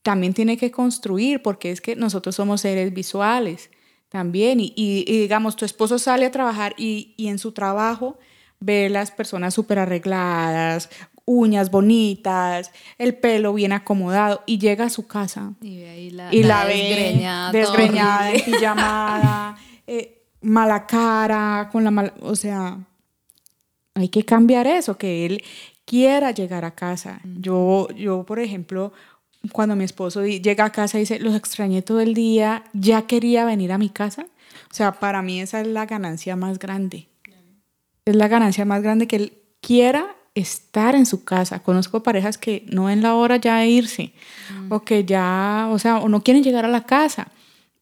[0.04, 3.70] también tiene que construir, porque es que nosotros somos seres visuales
[4.08, 4.60] también.
[4.62, 8.18] Y, digamos, tu esposo sale a trabajar y, en su trabajo
[8.60, 10.90] ve las personas súper arregladas,
[11.30, 18.32] uñas bonitas, el pelo bien acomodado y llega a su casa y, la, ve desgreñada,
[18.46, 19.58] pijamada,
[19.88, 22.80] eh, mala cara, con la mala, o sea,
[23.94, 25.44] hay que cambiar eso, que él
[25.84, 27.20] quiera llegar a casa.
[27.26, 28.94] Yo, yo, por ejemplo,
[29.52, 33.44] cuando mi esposo llega a casa y dice, los extrañé todo el día, ya quería
[33.44, 34.28] venir a mi casa.
[34.72, 37.10] O sea, para mí esa es la ganancia más grande.
[38.06, 41.60] Es la ganancia más grande que él quiera estar en su casa.
[41.60, 44.14] Conozco parejas que no ven la hora ya de irse
[44.54, 44.72] mm.
[44.72, 47.28] o que ya, o sea, o no quieren llegar a la casa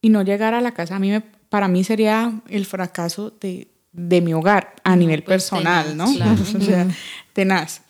[0.01, 3.67] y no llegar a la casa a mí me, para mí sería el fracaso de,
[3.91, 6.05] de mi hogar a nivel pues personal, ¿no?
[6.57, 6.87] o sea,
[7.33, 7.81] tenaz.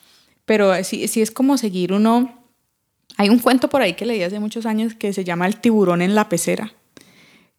[0.44, 2.36] Pero sí, sí es como seguir uno
[3.16, 6.02] hay un cuento por ahí que leí hace muchos años que se llama El tiburón
[6.02, 6.74] en la pecera.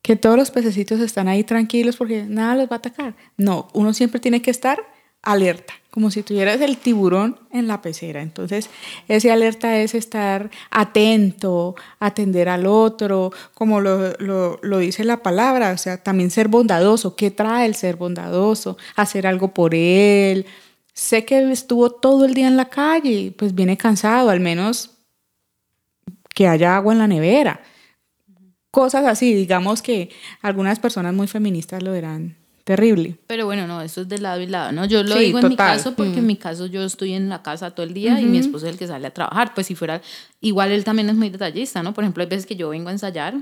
[0.02, 3.16] Que todos los pececitos están ahí tranquilos porque nada los va a atacar.
[3.38, 4.80] No, uno siempre tiene que estar
[5.24, 8.22] alerta, como si tuvieras el tiburón en la pecera.
[8.22, 8.70] Entonces,
[9.08, 15.78] ese alerta es estar atento, atender al otro, como lo, lo, dice la palabra, o
[15.80, 17.16] sea, también ser bondadoso.
[17.16, 18.78] ¿Qué trae el ser bondadoso?
[18.96, 20.46] Hacer algo por él.
[20.94, 24.92] Sé que estuvo todo el día en la calle, pues viene cansado, al menos
[26.36, 27.62] que haya agua en la nevera.
[28.70, 30.12] Cosas así, digamos que
[30.44, 32.38] algunas personas muy feministas lo verán
[32.68, 33.16] terrible.
[33.28, 34.84] Pero bueno, no, eso es de lado y lado, ¿no?
[34.84, 36.28] Yo lo digo en mi caso porque en mm.
[36.28, 38.78] mi caso yo estoy en la casa todo el día y mi esposo es el
[38.78, 39.54] que sale a trabajar.
[39.54, 40.02] Pues si fuera,
[40.42, 41.94] igual él también es muy detallista, ¿no?
[41.94, 43.36] Por ejemplo, hay veces que yo vengo a ensayar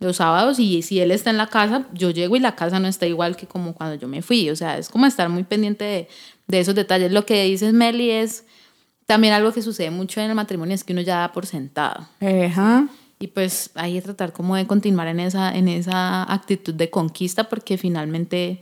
[0.00, 2.88] los sábados y si él está en la casa, yo llego y la casa no
[2.88, 4.50] está igual que como cuando yo me fui.
[4.50, 6.08] O sea, es como estar muy pendiente de,
[6.48, 7.12] de esos detalles.
[7.12, 8.46] Lo que dices, Meli, es
[9.06, 12.08] también algo que sucede mucho en el matrimonio es que uno ya da por sentado.
[12.20, 12.88] Ajá.
[13.18, 17.48] Y pues hay que tratar como de continuar en esa, en esa actitud de conquista
[17.48, 18.60] porque finalmente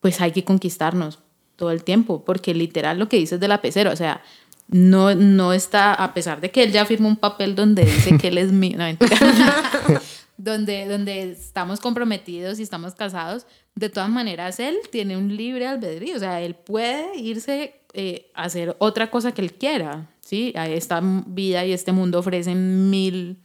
[0.00, 1.18] pues hay que conquistarnos
[1.56, 4.22] todo el tiempo, porque literal lo que dices de la pecera, o sea,
[4.68, 8.28] no, no está, a pesar de que él ya firmó un papel donde dice que
[8.28, 8.84] él es mío, no,
[10.36, 16.16] donde, donde estamos comprometidos y estamos casados, de todas maneras él tiene un libre albedrío,
[16.16, 20.52] o sea, él puede irse eh, hacer otra cosa que él quiera, ¿sí?
[20.54, 23.38] Esta vida y este mundo ofrecen mil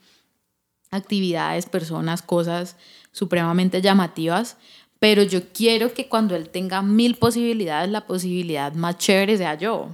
[0.91, 2.75] actividades, personas, cosas
[3.11, 4.57] supremamente llamativas,
[4.99, 9.89] pero yo quiero que cuando él tenga mil posibilidades, la posibilidad más chévere sea yo.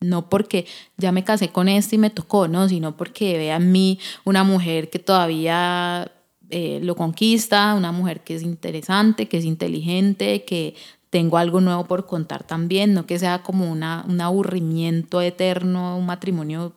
[0.00, 0.66] No porque
[0.96, 4.44] ya me casé con este y me tocó, no, sino porque vea en mí una
[4.44, 6.12] mujer que todavía
[6.50, 10.74] eh, lo conquista, una mujer que es interesante, que es inteligente, que
[11.10, 16.06] tengo algo nuevo por contar también, no que sea como una, un aburrimiento eterno, un
[16.06, 16.74] matrimonio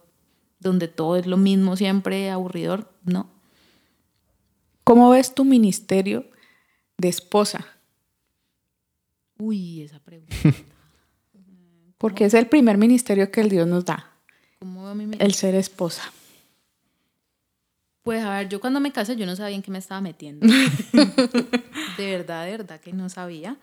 [0.59, 3.29] donde todo es lo mismo siempre, aburridor, no.
[4.83, 6.25] ¿Cómo ves tu ministerio
[6.97, 7.65] de esposa?
[9.37, 10.35] Uy, esa pregunta.
[11.97, 14.11] Porque es el primer ministerio que el Dios nos da,
[14.59, 16.01] ¿Cómo veo mi mi- el ser esposa.
[18.03, 20.47] Pues a ver, yo cuando me casé yo no sabía en qué me estaba metiendo.
[21.97, 23.57] de verdad, de verdad que no sabía.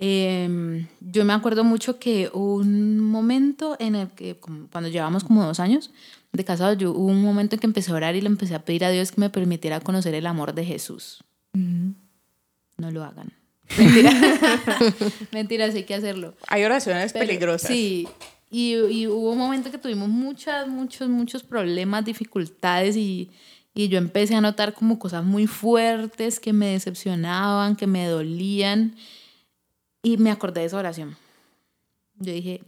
[0.00, 5.44] Eh, yo me acuerdo mucho que hubo un momento en el que, cuando llevábamos como
[5.44, 5.90] dos años
[6.32, 8.64] de casado, yo hubo un momento en que empecé a orar y le empecé a
[8.64, 11.24] pedir a Dios que me permitiera conocer el amor de Jesús.
[11.52, 13.32] No lo hagan.
[13.78, 14.12] Mentira.
[15.32, 16.34] Mentira, sí hay que hacerlo.
[16.46, 17.68] Hay oraciones Pero- peligrosas.
[17.70, 18.06] Sí.
[18.50, 23.30] Y, y hubo un momento que tuvimos muchas, muchos, muchos problemas, dificultades y,
[23.74, 28.94] y yo empecé a notar como cosas muy fuertes que me decepcionaban, que me dolían.
[30.02, 31.16] Y me acordé de esa oración.
[32.18, 32.62] Yo dije,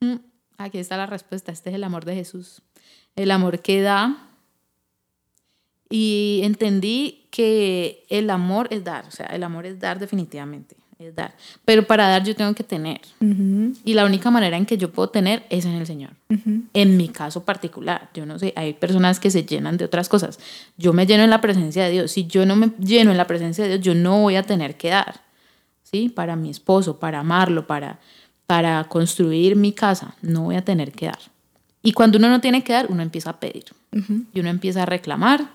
[0.00, 0.16] "Mm,
[0.58, 2.62] aquí está la respuesta, este es el amor de Jesús.
[3.16, 4.28] El amor que da.
[5.90, 11.14] Y entendí que el amor es dar, o sea, el amor es dar definitivamente, es
[11.14, 11.34] dar.
[11.66, 13.00] Pero para dar yo tengo que tener.
[13.84, 16.12] Y la única manera en que yo puedo tener es en el Señor.
[16.72, 20.38] En mi caso particular, yo no sé, hay personas que se llenan de otras cosas.
[20.78, 22.12] Yo me lleno en la presencia de Dios.
[22.12, 24.76] Si yo no me lleno en la presencia de Dios, yo no voy a tener
[24.78, 25.20] que dar.
[25.92, 26.08] ¿Sí?
[26.08, 28.00] Para mi esposo, para amarlo, para,
[28.46, 31.18] para construir mi casa, no voy a tener que dar.
[31.82, 33.64] Y cuando uno no tiene que dar, uno empieza a pedir.
[34.32, 35.50] Y uno empieza a reclamar.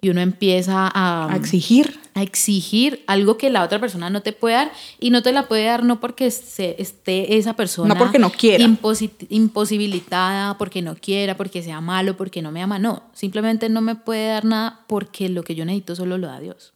[0.00, 1.98] Y uno empieza a, A exigir.
[2.14, 5.48] a exigir algo que la otra persona no te puede dar y no te la
[5.48, 8.62] puede dar no porque se- esté esa persona No porque no quiera.
[8.64, 13.80] imposi- imposibilitada, porque no quiera, porque sea malo, porque no me ama, no, simplemente no
[13.80, 16.72] me puede dar nada porque lo que yo necesito solo lo da Dios.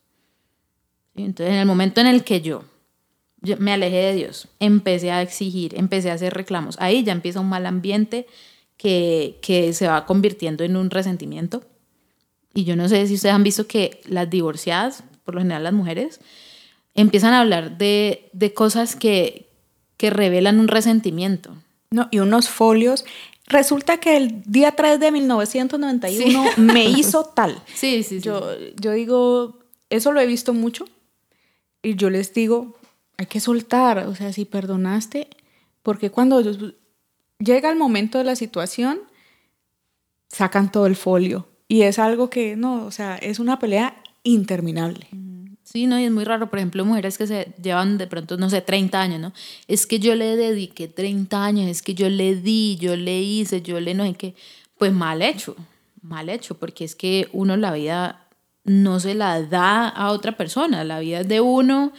[1.14, 2.64] Entonces, en el momento en el que yo,
[3.40, 7.40] yo me alejé de Dios, empecé a exigir, empecé a hacer reclamos, ahí ya empieza
[7.40, 8.26] un mal ambiente
[8.76, 11.62] que, que se va convirtiendo en un resentimiento.
[12.54, 15.72] Y yo no sé si ustedes han visto que las divorciadas, por lo general las
[15.72, 16.20] mujeres,
[16.94, 19.48] empiezan a hablar de, de cosas que,
[19.96, 21.54] que revelan un resentimiento.
[21.90, 23.04] No, y unos folios.
[23.46, 27.62] Resulta que el día 3 de 1991 me hizo tal.
[27.74, 28.20] Sí, sí, sí.
[28.20, 29.58] Yo, yo digo,
[29.90, 30.86] eso lo he visto mucho.
[31.82, 32.76] Y yo les digo,
[33.18, 34.06] hay que soltar.
[34.06, 35.28] O sea, si perdonaste,
[35.82, 36.40] porque cuando
[37.38, 39.00] llega el momento de la situación,
[40.28, 41.46] sacan todo el folio.
[41.68, 45.08] Y es algo que, no, o sea, es una pelea interminable.
[45.64, 48.48] Sí, no, y es muy raro, por ejemplo, mujeres que se llevan de pronto, no
[48.48, 49.34] sé, 30 años, ¿no?
[49.66, 53.60] Es que yo le dediqué 30 años, es que yo le di, yo le hice,
[53.60, 54.34] yo le no sé qué.
[54.78, 55.56] Pues mal hecho,
[56.00, 58.28] mal hecho, porque es que uno la vida
[58.64, 61.92] no se la da a otra persona, la vida es de uno,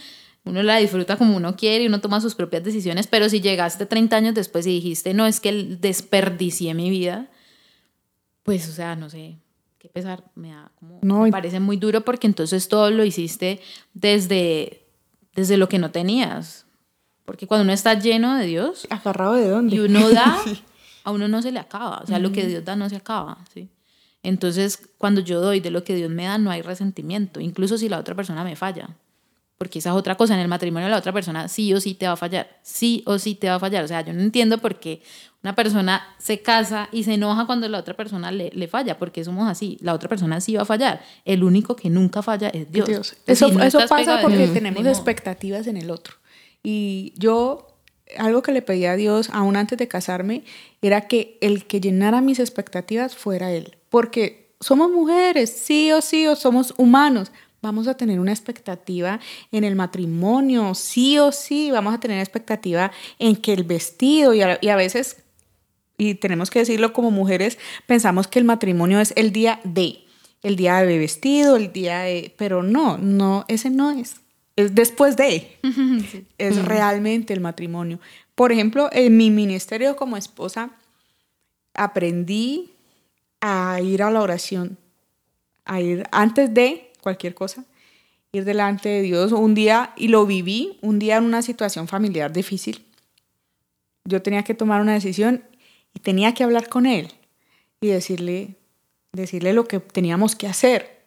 [0.50, 3.86] uno la disfruta como uno quiere y uno toma sus propias decisiones, pero si llegaste
[3.86, 7.28] 30 años después y dijiste, no, es que desperdicié mi vida,
[8.44, 9.38] pues, o sea, no sé,
[9.78, 13.62] qué pesar, me da como, No, me parece muy duro porque entonces todo lo hiciste
[13.94, 14.88] desde,
[15.36, 16.66] desde lo que no tenías.
[17.26, 19.76] Porque cuando uno está lleno de Dios ¿Agarrado de dónde?
[19.76, 20.40] y uno da,
[21.04, 23.38] a uno no se le acaba, o sea, lo que Dios da no se acaba,
[23.54, 23.70] ¿sí?
[24.24, 27.88] Entonces, cuando yo doy de lo que Dios me da, no hay resentimiento, incluso si
[27.88, 28.90] la otra persona me falla.
[29.60, 32.08] Porque esa es otra cosa, en el matrimonio la otra persona sí o sí te
[32.08, 33.84] va a fallar, sí o sí te va a fallar.
[33.84, 35.02] O sea, yo no entiendo por qué
[35.44, 39.22] una persona se casa y se enoja cuando la otra persona le, le falla, porque
[39.26, 41.02] somos así, la otra persona sí va a fallar.
[41.26, 43.18] El único que nunca falla es Dios.
[43.28, 46.16] Eso, si eso pasa porque Dios, tenemos expectativas en el otro.
[46.64, 47.68] Y yo,
[48.18, 50.46] algo que le pedí a Dios, aún antes de casarme,
[50.82, 53.76] era que el que llenara mis expectativas fuera Él.
[53.90, 57.34] Porque somos mujeres, sí o sí, o somos humanos.
[57.62, 59.20] Vamos a tener una expectativa
[59.52, 64.42] en el matrimonio, sí o sí, vamos a tener expectativa en que el vestido, y
[64.42, 65.18] a, y a veces
[66.00, 70.06] y tenemos que decirlo como mujeres, pensamos que el matrimonio es el día de,
[70.42, 74.16] el día de vestido, el día de, pero no, no, ese no es,
[74.56, 75.60] es después de,
[76.38, 78.00] es realmente el matrimonio.
[78.34, 80.72] Por ejemplo, en mi ministerio como esposa,
[81.74, 82.72] aprendí
[83.42, 84.78] a ir a la oración,
[85.66, 87.66] a ir antes de cualquier cosa,
[88.32, 92.32] ir delante de Dios un día, y lo viví, un día en una situación familiar
[92.32, 92.86] difícil.
[94.06, 95.44] Yo tenía que tomar una decisión
[95.94, 97.12] y tenía que hablar con él
[97.82, 98.56] y decirle,
[99.12, 101.00] decirle lo que teníamos que hacer.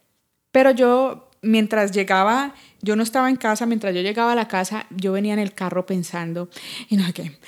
[0.50, 4.86] Pero yo, mientras llegaba, yo no estaba en casa, mientras yo llegaba a la casa,
[4.90, 6.48] yo venía en el carro pensando,
[6.88, 7.38] y no sé qué,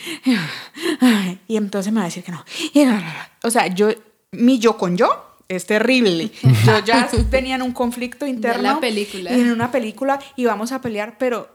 [1.48, 2.44] y entonces me va a decir que no.
[2.72, 3.12] y no, no, no.
[3.42, 3.88] O sea, yo,
[4.32, 6.30] mi yo con yo es terrible.
[6.64, 8.62] Yo ya tenía un conflicto interno.
[8.62, 9.32] la película.
[9.32, 11.48] Y en una película y vamos a pelear, pero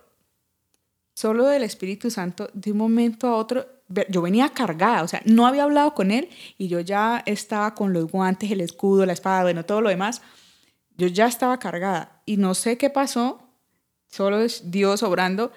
[1.14, 3.66] solo del Espíritu Santo, de un momento a otro,
[4.08, 7.92] yo venía cargada, o sea, no había hablado con él y yo ya estaba con
[7.92, 10.22] los guantes, el escudo, la espada, bueno, todo lo demás.
[10.96, 13.42] Yo ya estaba cargada y no sé qué pasó,
[14.08, 15.52] solo es Dios obrando.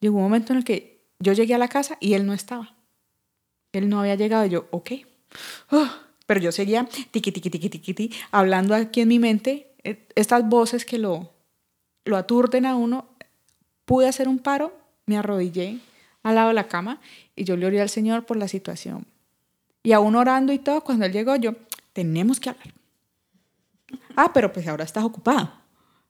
[0.00, 2.74] Llegó un momento en el que yo llegué a la casa y él no estaba.
[3.72, 4.92] Él no había llegado y yo, ok.
[5.70, 5.90] Oh,
[6.26, 10.48] pero yo seguía tiqui, tiqui, tiqui, tiqui, tiqui, hablando aquí en mi mente, eh, estas
[10.48, 11.30] voces que lo,
[12.04, 13.08] lo aturden a uno.
[13.84, 14.72] Pude hacer un paro,
[15.04, 15.78] me arrodillé
[16.22, 17.00] al lado de la cama
[17.36, 19.06] y yo le oré al Señor por la situación.
[19.82, 21.52] Y aún orando y todo, cuando él llegó, yo,
[21.92, 22.72] tenemos que hablar.
[24.16, 25.52] Ah, pero pues ahora estás ocupado.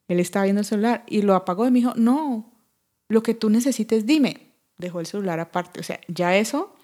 [0.07, 2.53] Él estaba viendo el celular y lo apagó y me dijo, no,
[3.09, 4.53] lo que tú necesites, dime.
[4.79, 5.81] Dejó el celular aparte.
[5.81, 6.77] O sea, ya eso.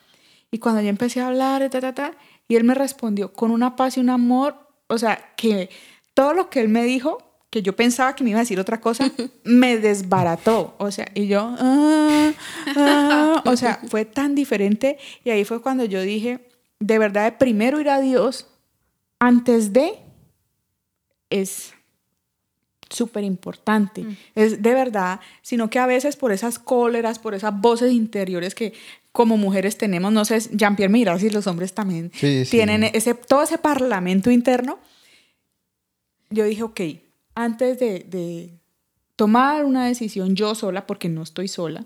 [0.51, 2.13] Y cuando yo empecé a hablar, ta, ta, ta,
[2.51, 4.57] y él me respondió con una paz y un amor,
[4.89, 5.71] o sea, que
[6.15, 8.81] todo lo que él me dijo, que yo pensaba que me iba a decir otra
[8.81, 9.09] cosa,
[9.45, 10.75] me desbarató.
[10.79, 12.33] O sea, y yo, ah,
[12.75, 14.99] ah", o sea, fue tan diferente.
[15.23, 16.49] Y ahí fue cuando yo dije,
[16.81, 18.49] de verdad, de primero ir a Dios
[19.21, 20.01] antes de
[21.31, 21.73] es
[22.89, 24.03] súper importante.
[24.03, 24.17] Mm.
[24.35, 28.73] Es de verdad, sino que a veces por esas cóleras, por esas voces interiores que
[29.13, 32.11] como mujeres tenemos, no sé, Jean-Pierre mira si los hombres también
[32.49, 34.79] tienen Ese, todo ese parlamento interno.
[36.31, 36.81] Yo dije, ok,
[37.35, 38.51] antes de,
[39.17, 41.85] tomar una decisión yo sola, porque no estoy sola,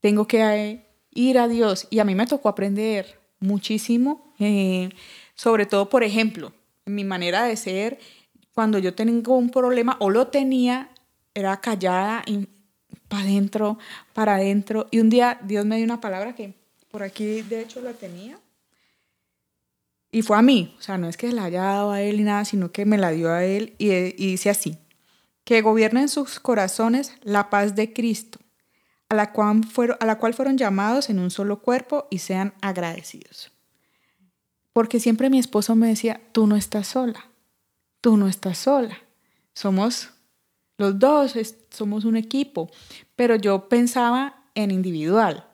[0.00, 1.88] tengo que eh, ir a Dios.
[1.90, 4.88] Y a mí me tocó aprender muchísimo, eh,
[5.34, 6.52] sobre todo, por ejemplo,
[6.86, 7.98] mi manera de ser,
[8.54, 10.90] cuando yo tengo un problema o lo tenía,
[11.34, 12.22] era callada,
[13.08, 13.78] para adentro,
[14.12, 14.86] para adentro.
[14.90, 16.54] Y un día Dios me dio una palabra que
[16.90, 18.38] por aquí de hecho la tenía.
[20.12, 22.22] Y fue a mí, o sea, no es que la haya dado a él ni
[22.22, 24.78] nada, sino que me la dio a él y, dice así,
[25.42, 28.38] que gobiernen sus corazones la paz de Cristo,
[29.08, 32.54] a la, cual fueron, a la cual fueron llamados en un solo cuerpo y sean
[32.60, 33.50] agradecidos.
[34.72, 37.26] Porque siempre mi esposo me decía, tú no estás sola,
[38.00, 38.98] tú no estás sola,
[39.52, 40.13] somos
[40.78, 41.34] los dos
[41.70, 42.70] somos un equipo,
[43.16, 45.46] pero yo pensaba en individual,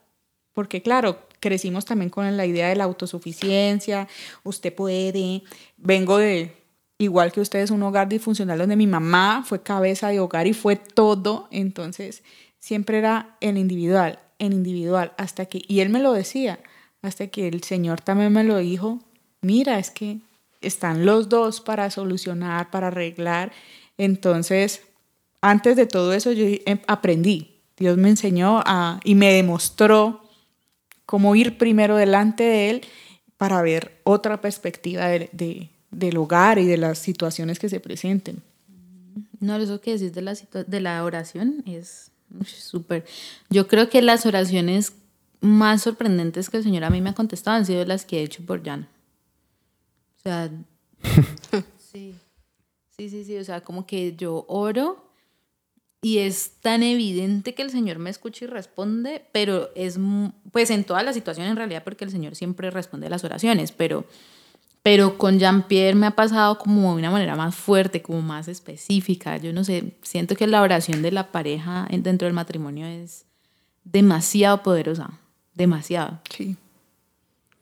[0.53, 4.09] porque claro, crecimos también con la idea de la autosuficiencia,
[4.45, 5.43] usted puede,
[5.77, 6.55] vengo de,
[6.99, 10.77] igual que ustedes, un hogar disfuncional donde mi mamá fue cabeza de hogar y fue
[10.77, 12.23] todo, entonces
[12.59, 16.61] siempre era en individual, en individual, hasta que, y él me lo decía,
[17.03, 19.01] hasta que el Señor también me lo dijo,
[19.41, 20.19] mira, es que
[20.61, 23.53] están los dos para solucionar, para arreglar,
[23.97, 24.83] entonces
[25.41, 27.61] antes de todo eso yo em, aprendí.
[27.77, 30.23] Dios me enseñó a, y me demostró
[31.07, 32.83] cómo ir primero delante de Él
[33.37, 38.43] para ver otra perspectiva de, del hogar y de las situaciones que se presenten.
[39.41, 42.11] No, eso que decís de la, de la oración es
[42.45, 43.07] súper.
[43.49, 44.93] Yo creo que las oraciones
[45.41, 48.23] más sorprendentes que el Señor a mí me ha contestado han sido las que he
[48.23, 48.89] hecho por Jan.
[50.19, 50.51] O sea,
[51.79, 52.15] sí,
[52.97, 55.10] sí, sí, sí, o sea, como que yo oro
[56.03, 59.99] y es tan evidente que el Señor me escucha y responde, pero es,
[60.51, 63.71] pues en toda la situación en realidad, porque el Señor siempre responde a las oraciones,
[63.73, 64.07] pero,
[64.83, 69.37] pero con Jean-Pierre me ha pasado como de una manera más fuerte, como más específica.
[69.37, 73.27] Yo no sé, siento que la oración de la pareja dentro del matrimonio es
[73.85, 75.11] demasiado poderosa,
[75.55, 76.21] demasiado.
[76.35, 76.57] Sí.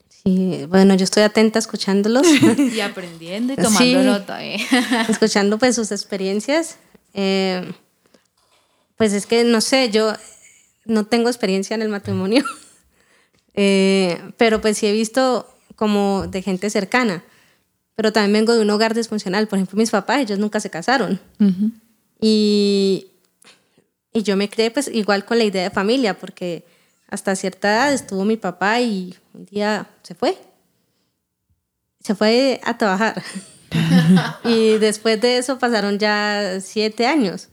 [0.08, 2.26] Sí, bueno, yo estoy atenta escuchándolos.
[2.58, 4.44] y aprendiendo y tomando nota.
[4.44, 4.58] ¿eh?
[5.08, 6.76] Escuchando pues sus experiencias.
[7.14, 7.72] Eh,
[8.98, 10.12] pues es que no sé, yo
[10.84, 12.44] no tengo experiencia en el matrimonio,
[13.54, 17.24] eh, pero pues sí he visto como de gente cercana,
[17.94, 21.18] pero también vengo de un hogar disfuncional, por ejemplo mis papás, ellos nunca se casaron
[22.20, 23.12] y,
[24.12, 26.64] y yo me creé pues igual con la idea de familia, porque
[27.08, 30.36] hasta cierta edad estuvo mi papá y un día se fue,
[32.02, 33.22] se fue a trabajar.
[34.44, 37.48] y después de eso pasaron ya siete años.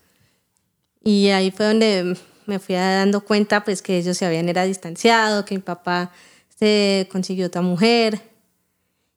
[1.05, 5.45] Y ahí fue donde me fui dando cuenta pues que ellos se habían era distanciado,
[5.45, 6.11] que mi papá
[6.57, 8.21] se consiguió otra mujer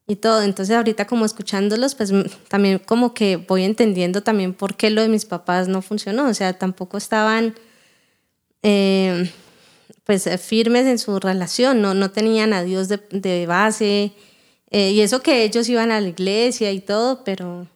[0.07, 0.43] y todo.
[0.43, 2.13] Entonces ahorita como escuchándolos, pues
[2.49, 6.29] también como que voy entendiendo también por qué lo de mis papás no funcionó.
[6.29, 7.55] O sea, tampoco estaban
[8.63, 9.33] eh,
[10.05, 14.13] pues firmes en su relación, no, no tenían a Dios de, de base.
[14.71, 17.67] Eh, y eso que ellos iban a la iglesia y todo, pero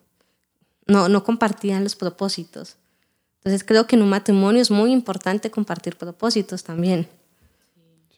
[0.86, 2.76] no, no compartían los propósitos.
[3.44, 7.08] Entonces creo que en un matrimonio es muy importante compartir propósitos también.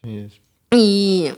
[0.02, 0.28] Sí,
[0.70, 1.30] Y,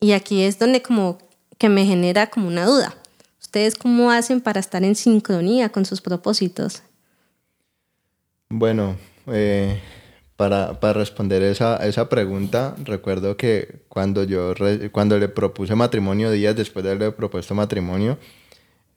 [0.00, 1.18] y aquí es donde como
[1.58, 2.92] que me genera como una duda.
[3.40, 6.82] ¿Ustedes cómo hacen para estar en sincronía con sus propósitos?
[8.48, 8.96] Bueno,
[9.28, 9.80] eh,
[10.36, 14.54] para, para, responder esa, esa pregunta, recuerdo que cuando yo
[14.90, 18.18] cuando le propuse matrimonio, días después de haberle propuesto matrimonio,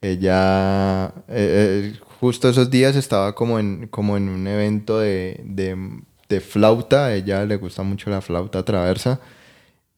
[0.02, 6.42] ella, eh, eh, justo esos días estaba como en, como en un evento de, de,
[6.42, 9.20] flauta, a ella le gusta mucho la flauta traversa,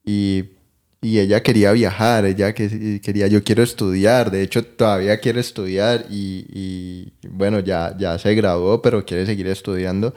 [0.04, 0.44] y
[1.00, 6.06] y ella quería viajar, ella que, quería, yo quiero estudiar, de hecho todavía quiere estudiar
[6.10, 10.14] y, y, bueno, ya, ya se graduó, pero quiere seguir estudiando.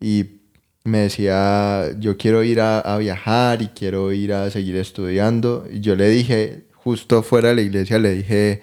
[0.00, 0.40] Y
[0.84, 5.66] me decía, yo quiero ir a, a, viajar y quiero ir a seguir estudiando.
[5.70, 8.62] Y yo le dije, justo fuera de la iglesia, le dije,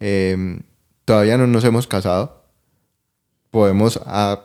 [0.00, 0.60] em,
[1.06, 2.44] todavía no nos hemos casado,
[3.50, 4.42] podemos a,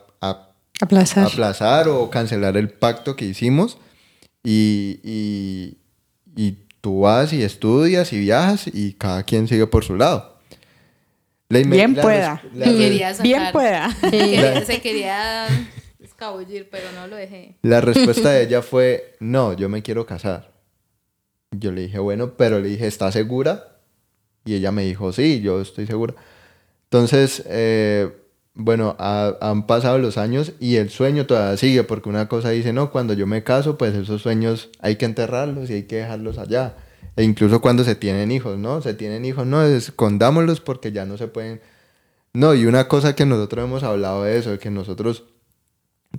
[0.79, 1.27] aplazar.
[1.27, 3.77] aplazar o cancelar el pacto que hicimos.
[4.43, 5.77] y,
[6.35, 10.31] y tú vas y estudias y viajas y cada quien sigue por su lado.
[11.51, 12.41] Bien pueda.
[13.21, 13.91] Bien pueda.
[14.65, 15.47] Se quería
[15.99, 17.57] escabullir, pero no lo dejé.
[17.61, 20.51] La respuesta de ella fue, no, yo me quiero casar.
[21.51, 23.79] Yo le dije, bueno, pero le dije, ¿estás segura?
[24.45, 26.15] Y ella me dijo, sí, yo estoy segura.
[26.91, 28.11] Entonces, eh,
[28.53, 32.91] bueno, han pasado los años y el sueño todavía sigue, porque una cosa dice, no,
[32.91, 36.75] cuando yo me caso, pues esos sueños hay que enterrarlos y hay que dejarlos allá.
[37.15, 38.81] E incluso cuando se tienen hijos, ¿no?
[38.81, 41.61] Se tienen hijos, no, escondámoslos porque ya no se pueden...
[42.33, 45.23] No, y una cosa que nosotros hemos hablado de eso, que nosotros,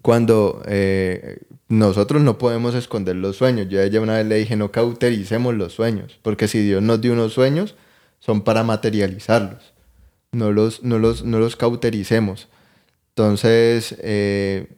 [0.00, 4.72] cuando eh, nosotros no podemos esconder los sueños, yo ella una vez le dije, no
[4.72, 7.74] cautericemos los sueños, porque si Dios nos dio unos sueños,
[8.20, 9.71] son para materializarlos
[10.32, 12.48] no los, no los, no los cautericemos.
[13.10, 14.68] Entonces, eh,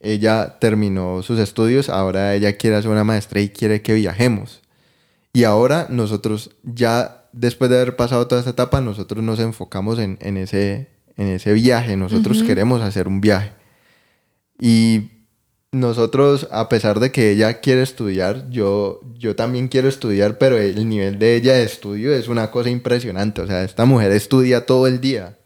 [0.00, 4.62] ella terminó sus estudios, ahora ella quiere hacer una maestría y quiere que viajemos.
[5.32, 10.18] Y ahora nosotros ya, después de haber pasado toda esta etapa, nosotros nos enfocamos en,
[10.20, 13.52] en ese, en ese viaje, nosotros queremos hacer un viaje.
[14.60, 15.10] Y
[15.72, 20.88] nosotros, a pesar de que ella quiere estudiar, yo, yo también quiero estudiar, pero el
[20.88, 23.40] nivel de ella de estudio es una cosa impresionante.
[23.42, 25.36] O sea, esta mujer estudia todo el día.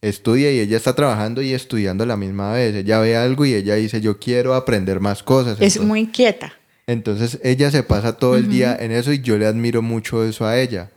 [0.00, 2.74] Estudia y ella está trabajando y estudiando a la misma vez.
[2.74, 5.58] Ella ve algo y ella dice, yo quiero aprender más cosas.
[5.60, 6.52] Es muy inquieta.
[6.86, 10.44] Entonces ella se pasa todo el día en eso y yo le admiro mucho eso
[10.44, 10.90] a ella.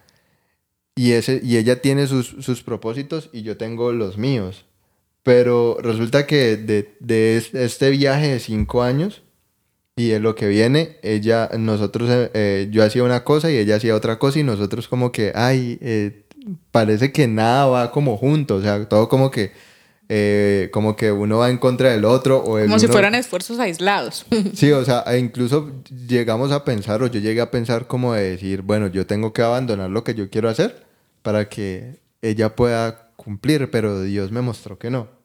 [0.96, 4.66] Y, ese, y ella tiene sus, sus propósitos y yo tengo los míos.
[5.28, 9.24] Pero resulta que de, este viaje de cinco años
[9.98, 13.76] y de lo que viene, ella, nosotros, eh, eh, yo hacía una cosa y ella
[13.76, 16.24] hacía otra cosa y nosotros como que, ay, eh,
[16.72, 19.52] parece que nada va como junto, o sea, todo como que,
[20.72, 22.38] como que uno va en contra del otro.
[22.38, 24.26] O como si fueran esfuerzos aislados.
[24.54, 25.74] Sí, o sea, e incluso
[26.08, 29.42] llegamos a pensar, o yo llegué a pensar como de decir, bueno, yo tengo que
[29.42, 30.86] abandonar lo que yo quiero hacer
[31.22, 35.17] para que ella pueda cumplir, pero Dios me mostró que no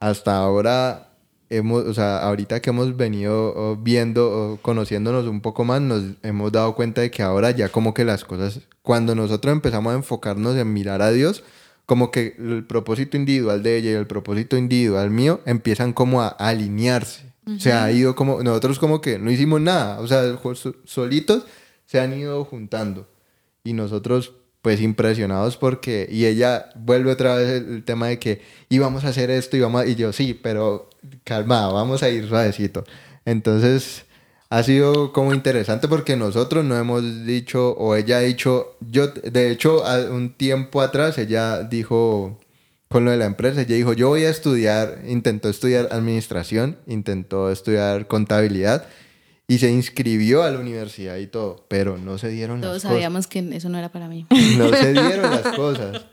[0.00, 1.10] hasta ahora,
[1.50, 6.74] hemos, o sea, ahorita que hemos venido viendo, conociéndonos un poco más, nos hemos dado
[6.74, 10.72] cuenta de que ahora ya como que las cosas, cuando nosotros empezamos a enfocarnos en
[10.72, 11.42] mirar a Dios,
[11.86, 16.28] como que el propósito individual de ella y el propósito individual mío empiezan como a,
[16.28, 17.26] alinearse.
[17.46, 20.38] O sea, ha ido como, nosotros como que no hicimos nada, o sea,
[20.84, 21.46] solitos
[21.86, 23.08] se han ido juntando.
[23.64, 29.04] Y nosotros pues impresionados porque, y ella vuelve otra vez el, tema de que íbamos
[29.04, 30.90] a hacer esto y, vamos, y yo sí, pero
[31.24, 32.84] calma, vamos a ir suavecito.
[33.24, 34.04] Entonces
[34.50, 39.50] ha sido como interesante porque nosotros no hemos dicho, o ella ha dicho, yo, de
[39.50, 42.40] hecho, un tiempo atrás ella dijo,
[42.88, 47.50] con lo de la empresa, ella dijo, yo voy a estudiar, intentó estudiar administración, intentó
[47.50, 48.86] estudiar contabilidad
[49.50, 52.90] y se inscribió a la universidad y todo, pero no se dieron Todos las cosas.
[52.90, 54.26] Todos sabíamos que eso no era para mí.
[54.58, 56.04] No se dieron las cosas.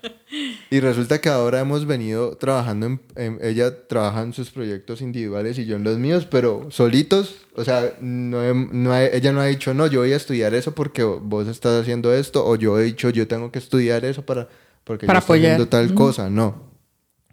[0.72, 5.66] Y resulta que ahora hemos venido trabajando, en, ella trabaja en sus proyectos individuales y
[5.66, 9.88] yo en los míos, pero solitos, o sea, no, no ella no ha dicho, no,
[9.88, 13.28] yo voy a estudiar eso porque vos estás haciendo esto, o yo he dicho, yo
[13.28, 14.48] tengo que estudiar eso para,
[14.86, 16.74] porque para yo estoy haciendo tal cosa, no.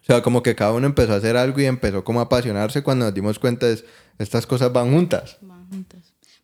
[0.00, 2.82] O sea, como que cada uno empezó a hacer algo y empezó como a apasionarse
[2.82, 3.84] cuando nos dimos cuenta de
[4.18, 5.38] estas cosas van juntas.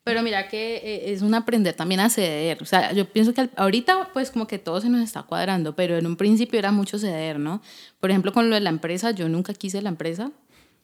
[0.04, 2.62] Pero mira que eh, es un aprender también a ceder.
[2.62, 5.98] O sea, yo pienso que ahorita pues como que todo se nos está cuadrando, pero
[5.98, 7.60] en un principio era mucho ceder, ¿no?
[8.00, 10.30] Por ejemplo, con lo de la empresa, yo nunca quise la empresa,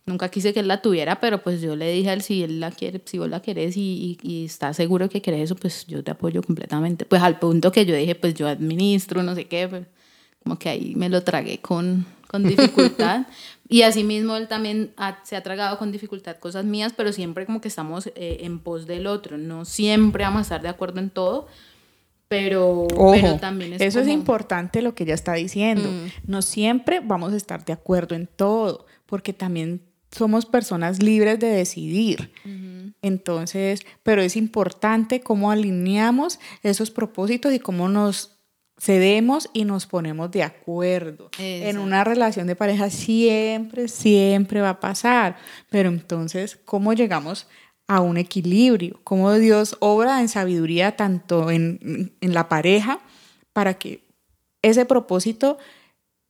[0.05, 2.61] nunca quise que él la tuviera, pero pues yo le dije a él, si él
[2.61, 5.86] la quiere, si vos la querés y, y, y estás seguro que querés eso, pues
[5.86, 7.07] yo te apoyo completamente.
[7.07, 9.86] Pues al punto que yo dije, pues yo administro, no sé qué, pues,
[10.42, 13.26] como que ahí me lo tragué con, con dificultad.
[13.69, 17.69] Y asimismo él también se ha tragado con dificultad cosas mías, pero siempre como que
[17.69, 21.47] estamos eh, en pos del otro, no siempre vamos a estar de acuerdo en todo,
[22.29, 25.89] Pero, Ojo, pero también es eso es importante lo que ella está diciendo.
[26.27, 31.49] No siempre vamos a estar de acuerdo en todo, porque también somos personas libres de
[31.49, 32.33] decidir.
[33.03, 38.34] Entonces, pero es importante cómo alineamos esos propósitos y cómo nos
[38.79, 41.31] cedemos y nos ponemos de acuerdo.
[41.68, 45.37] En una relación de pareja siempre, siempre va a pasar,
[45.70, 47.47] pero entonces, ¿cómo llegamos
[47.87, 49.01] a un equilibrio?
[49.05, 52.99] ¿Cómo Dios obra en sabiduría tanto en, en la pareja
[53.53, 54.03] para que
[54.62, 55.59] ese propósito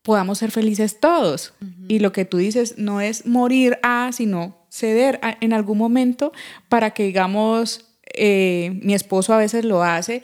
[0.03, 1.55] podamos ser felices todos?
[1.89, 6.33] Y lo que tú dices no es morir a, sino ceder a- en algún momento
[6.69, 10.23] para que, digamos, eh, mi esposo a veces lo hace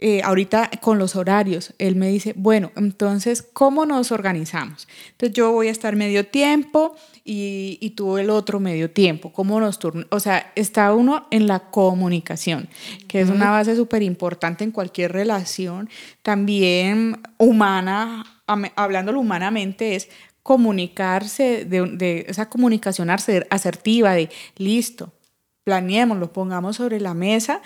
[0.00, 4.86] eh, ahorita con los horarios, él me dice, bueno, entonces, ¿cómo nos organizamos?
[5.10, 6.94] Entonces yo voy a estar medio tiempo
[7.24, 10.06] y, y tú el otro medio tiempo, ¿cómo nos turnos?
[10.10, 12.68] O sea, está uno en la comunicación,
[13.08, 15.88] que es una base súper importante en cualquier relación,
[16.22, 18.24] también humana,
[18.76, 20.08] hablándolo humanamente, es
[20.44, 25.12] comunicarse, de, de esa comunicación aser- asertiva, de listo,
[25.64, 27.60] planeémoslo, pongamos sobre la mesa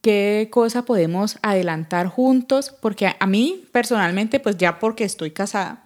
[0.00, 5.84] qué cosa podemos adelantar juntos, porque a, mí personalmente, pues ya porque estoy casada,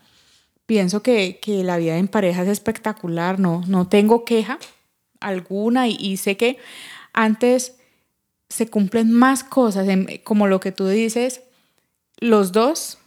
[0.66, 4.58] pienso que, que la vida en pareja es espectacular, no, no tengo queja
[5.20, 6.58] alguna y, y sé que
[7.12, 7.76] antes
[8.48, 11.42] se cumplen más cosas, en- como lo que tú dices,
[12.18, 12.98] los dos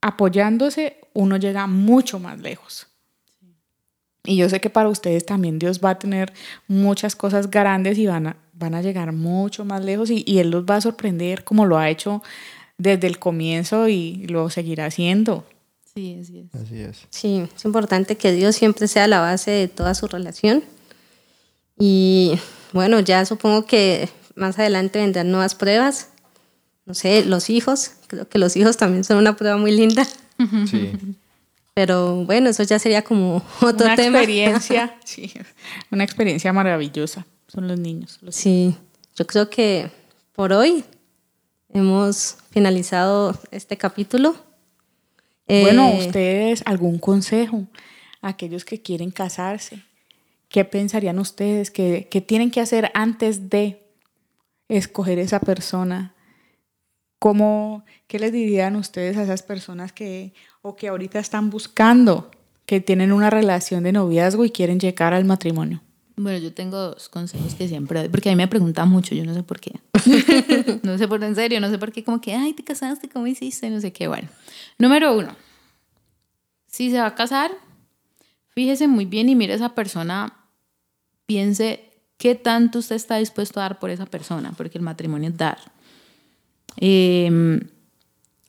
[0.00, 2.86] apoyándose, uno llega mucho más lejos.
[4.24, 6.32] Y yo sé que para ustedes también Dios va a tener
[6.66, 10.50] muchas cosas grandes y van a, van a llegar mucho más lejos y, y Él
[10.50, 12.22] los va a sorprender como lo ha hecho
[12.76, 15.44] desde el comienzo y lo seguirá haciendo.
[15.94, 16.60] Sí, así es.
[16.60, 17.06] Así es.
[17.10, 20.62] Sí, es importante que Dios siempre sea la base de toda su relación.
[21.78, 22.38] Y
[22.72, 26.10] bueno, ya supongo que más adelante vendrán nuevas pruebas.
[26.86, 27.92] No sé, los hijos.
[28.06, 30.06] Creo que los hijos también son una prueba muy linda.
[30.70, 30.92] Sí.
[31.74, 34.18] Pero bueno, eso ya sería como otro una tema.
[34.18, 35.32] experiencia, sí,
[35.90, 37.26] una experiencia maravillosa.
[37.48, 38.18] Son los niños.
[38.22, 38.76] los- Sí,
[39.16, 39.90] yo creo que
[40.34, 40.84] por hoy
[41.72, 44.36] hemos finalizado este capítulo.
[45.46, 47.66] Bueno, Eh, ustedes, algún consejo
[48.20, 49.82] a aquellos que quieren casarse.
[50.50, 53.82] ¿Qué pensarían ustedes que, que tienen que hacer antes de
[54.68, 56.14] escoger esa persona?
[57.18, 60.32] ¿Cómo, ¿Qué les dirían ustedes a esas personas que,
[60.62, 62.30] o que ahorita están buscando,
[62.64, 65.80] que tienen una relación de noviazgo y quieren llegar al matrimonio?
[66.18, 69.24] Bueno, yo tengo dos consejos que siempre doy, porque a mí me preguntan mucho, yo
[69.24, 69.78] no sé por qué.
[70.82, 73.28] no sé por en serio, no sé por qué, como que, ay, te casaste, ¿cómo
[73.28, 73.70] hiciste?
[73.70, 74.08] No sé qué.
[74.08, 74.28] Bueno,
[74.78, 75.36] número uno,
[76.66, 77.52] si se va a casar,
[78.48, 80.34] fíjese muy bien y mire a esa persona,
[81.26, 85.36] piense qué tanto usted está dispuesto a dar por esa persona, porque el matrimonio es
[85.36, 85.58] dar.
[86.78, 87.60] Eh,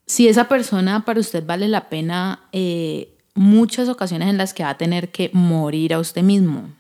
[0.08, 4.72] si esa persona para usted vale la pena, eh, muchas ocasiones en las que va
[4.72, 6.79] a tener que morir a usted mismo,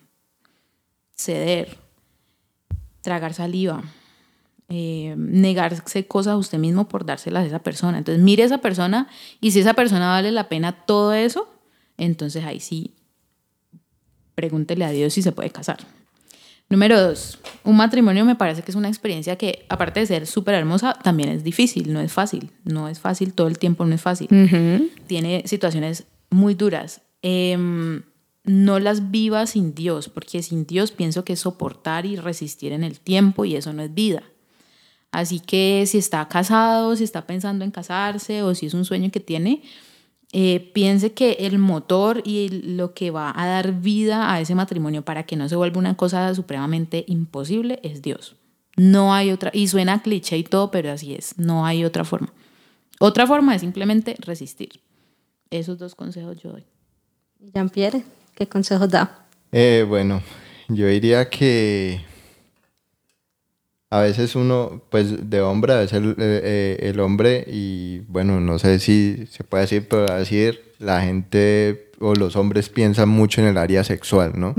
[1.19, 1.77] ceder,
[3.01, 3.83] tragar saliva,
[4.69, 7.97] eh, negarse cosas a usted mismo por dárselas a esa persona.
[7.97, 9.07] Entonces mire a esa persona
[9.41, 11.51] y si esa persona vale la pena todo eso,
[11.97, 12.93] entonces ahí sí,
[14.35, 15.79] pregúntele a Dios si se puede casar.
[16.69, 20.53] Número dos, un matrimonio me parece que es una experiencia que, aparte de ser súper
[20.53, 24.01] hermosa, también es difícil, no es fácil, no es fácil todo el tiempo, no es
[24.01, 24.27] fácil.
[25.07, 27.01] Tiene situaciones muy duras.
[27.23, 28.03] Em,
[28.49, 32.83] no las viva sin Dios, porque sin Dios pienso que es soportar y resistir en
[32.83, 34.23] el tiempo y eso no es vida.
[35.11, 39.11] Así que si está casado, si está pensando en casarse o si es un sueño
[39.11, 39.61] que tiene,
[40.31, 45.03] eh, piense que el motor y lo que va a dar vida a ese matrimonio
[45.03, 48.35] para que no se vuelva una cosa supremamente imposible es Dios.
[48.75, 52.33] No hay otra, y suena cliché y todo, pero así es, no hay otra forma.
[52.99, 54.81] Otra forma es simplemente resistir.
[55.51, 56.63] Esos dos consejos yo doy.
[57.53, 58.03] Jean-Pierre,
[58.39, 59.25] ¿qué consejos da?
[59.51, 60.23] Eh, bueno,
[60.69, 61.99] yo diría que
[63.89, 68.57] a veces uno, pues de hombre, a veces el, eh, el hombre, y bueno, no
[68.57, 73.41] sé si se puede decir, pero a decir, la gente o los hombres piensan mucho
[73.41, 74.55] en el área sexual, ¿no?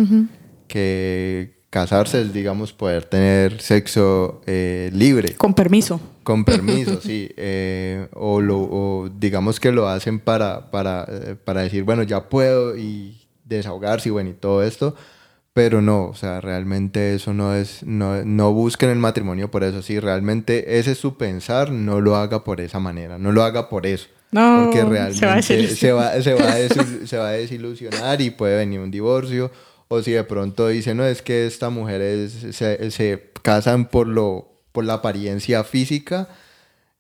[0.69, 5.37] Que casarse es, digamos, poder tener sexo eh, libre.
[5.37, 6.01] Con permiso.
[6.23, 7.31] Con permiso, sí.
[7.37, 12.29] eh, o, lo, o digamos que lo hacen para, para, eh, para decir, bueno, ya
[12.29, 13.20] puedo y
[13.57, 14.95] desahogarse y bueno, y todo esto.
[15.53, 19.83] Pero no, o sea, realmente eso no es, no, no busquen el matrimonio por eso.
[19.83, 23.69] Si realmente ese es su pensar, no lo haga por esa manera, no lo haga
[23.69, 24.07] por eso.
[24.31, 25.43] No, porque se va a realmente
[25.77, 29.51] se va, se, va a desil- se va a desilusionar y puede venir un divorcio.
[29.89, 34.07] O si de pronto dice, no, es que esta mujer es, se, se casan por,
[34.07, 36.29] lo, por la apariencia física,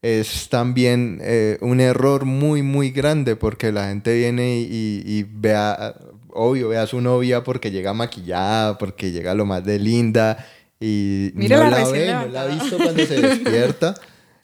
[0.02, 5.94] es también eh, un error muy, muy grande porque la gente viene y, y, vea,
[6.28, 10.46] obvio, ve a su novia porque llega maquillada, porque llega lo más de linda
[10.80, 13.94] y no la, ve, no la ha visto cuando se despierta.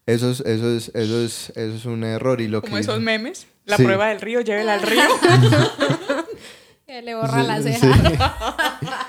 [0.05, 2.41] Eso es, eso es, eso es, eso es un error.
[2.41, 5.03] Y lo Como esos memes, la prueba del río, llévela al río.
[6.87, 8.57] que le borra la ceja.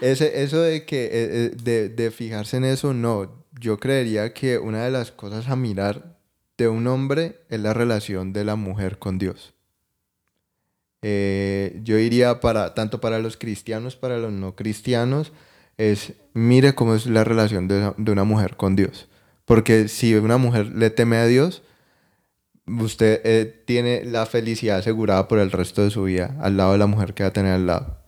[0.00, 3.37] Ese, eso de que eh, eh, de, de fijarse en eso, no.
[3.58, 6.18] Yo creería que una de las cosas a mirar
[6.56, 9.54] de un hombre es la relación de la mujer con Dios.
[11.02, 15.32] Eh, yo diría para tanto para los cristianos, para los no cristianos,
[15.76, 19.08] es mire cómo es la relación de, una mujer con Dios.
[19.44, 21.62] Porque si una mujer le teme a Dios,
[22.66, 26.78] usted eh, tiene la felicidad asegurada por el resto de su vida al lado de
[26.78, 27.98] la mujer que va a tener al lado.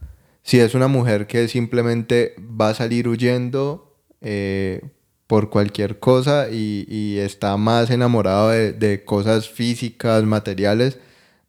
[0.43, 4.83] Si es una mujer que simplemente va a salir huyendo eh,
[5.31, 10.99] por cualquier cosa y, está más enamorado de, cosas físicas, materiales,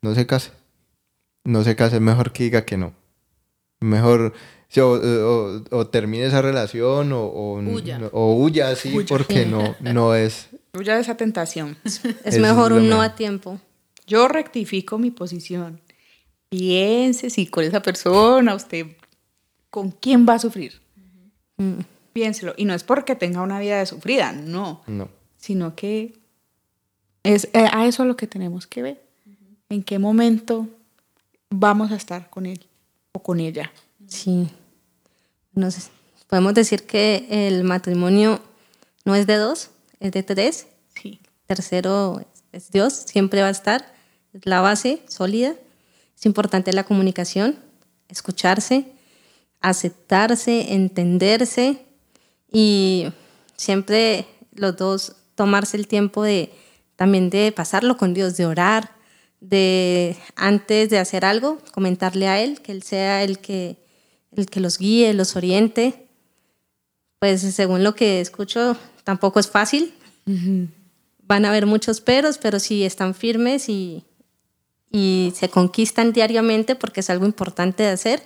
[0.04, 0.52] no se case.
[1.44, 2.94] No se case, mejor que diga que no.
[3.80, 4.34] Mejor
[4.78, 10.50] o, termine esa relación o, o huya, o huya así porque no, no es...
[10.78, 11.76] Huya de esa tentación.
[12.24, 13.60] Es mejor un no a tiempo.
[14.06, 15.82] Yo rectifico mi posición.
[16.50, 18.86] Piense si con esa persona usted,
[19.72, 20.80] ¿con quién va a sufrir?
[21.58, 21.80] Mm.
[22.14, 22.54] Piénselo.
[22.58, 24.82] Y no es porque tenga una vida de sufrida, no.
[24.88, 25.10] No.
[25.38, 26.14] Sino que
[27.24, 29.02] es eh, a eso lo que tenemos que ver.
[29.70, 30.68] ¿En qué momento
[31.50, 32.66] vamos a estar con él
[33.14, 33.72] o con ella?
[34.08, 34.50] Sí
[36.28, 38.42] podemos decir que el matrimonio
[39.06, 40.68] no es de dos, es de tres.
[40.96, 41.20] Sí.
[41.46, 43.94] Tercero es Dios, siempre va a estar,
[44.34, 45.56] es la base sólida.
[46.18, 47.58] Es importante la comunicación,
[48.08, 48.94] escucharse,
[49.60, 51.86] aceptarse, entenderse
[52.52, 53.08] y
[53.56, 56.52] siempre los dos tomarse el tiempo de
[56.96, 58.92] también de pasarlo con Dios, de orar,
[59.40, 63.78] de antes de hacer algo, comentarle a Él, que Él sea el que
[64.32, 66.08] el que los guíe, los oriente.
[67.20, 69.94] Pues según lo que escucho, tampoco es fácil.
[70.26, 74.06] Van a haber muchos peros, pero si están firmes y,
[74.92, 78.24] y se conquistan diariamente, porque es algo importante de hacer,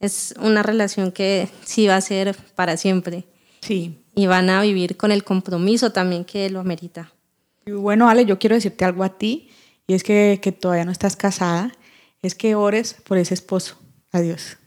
[0.00, 3.24] es una relación que sí va a ser para siempre.
[3.62, 4.04] Sí.
[4.14, 7.12] Y van a vivir con el compromiso también que lo amerita.
[7.66, 9.50] Y bueno, Ale, yo quiero decirte algo a ti,
[9.86, 11.72] y es que, que todavía no estás casada,
[12.22, 13.76] es que ores por ese esposo.
[14.12, 14.58] Adiós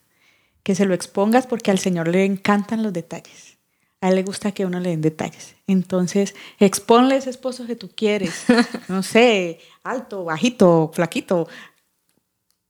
[0.63, 3.57] que se lo expongas porque al Señor le encantan los detalles.
[4.01, 5.55] A él le gusta que uno le den detalles.
[5.67, 8.45] Entonces, exponle ese esposo que tú quieres.
[8.87, 11.47] No sé, alto, bajito, flaquito.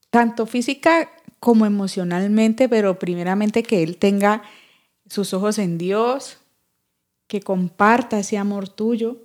[0.09, 1.09] Tanto física
[1.39, 4.43] como emocionalmente, pero primeramente que él tenga
[5.13, 6.39] sus ojos en Dios,
[7.27, 9.17] que comparta ese amor tuyo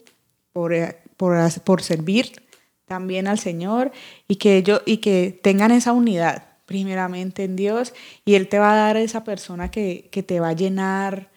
[0.53, 0.75] por,
[1.17, 2.43] por, por servir
[2.85, 3.91] también al Señor
[4.29, 8.73] y que, ellos, y que tengan esa unidad primeramente en Dios y Él te va
[8.73, 11.31] a dar esa persona que, te va a llenar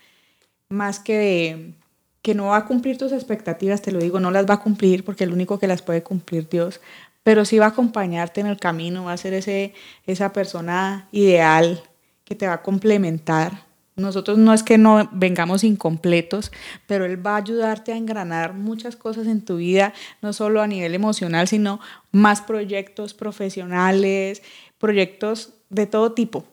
[0.67, 1.73] más que de,
[2.21, 5.05] que no va a cumplir tus expectativas, te lo digo, no las va a cumplir
[5.05, 6.81] porque el único que las puede cumplir Dios,
[7.23, 9.73] pero sí va a acompañarte en el camino, va a ser ese,
[10.05, 11.81] esa persona ideal
[12.25, 13.70] que te va a complementar.
[13.95, 16.51] Nosotros no es que no vengamos incompletos,
[16.87, 20.67] pero Él va a ayudarte a engranar muchas cosas en tu vida, no solo a
[20.67, 21.79] nivel emocional, sino
[22.11, 24.41] más proyectos profesionales,
[24.77, 26.45] proyectos de todo tipo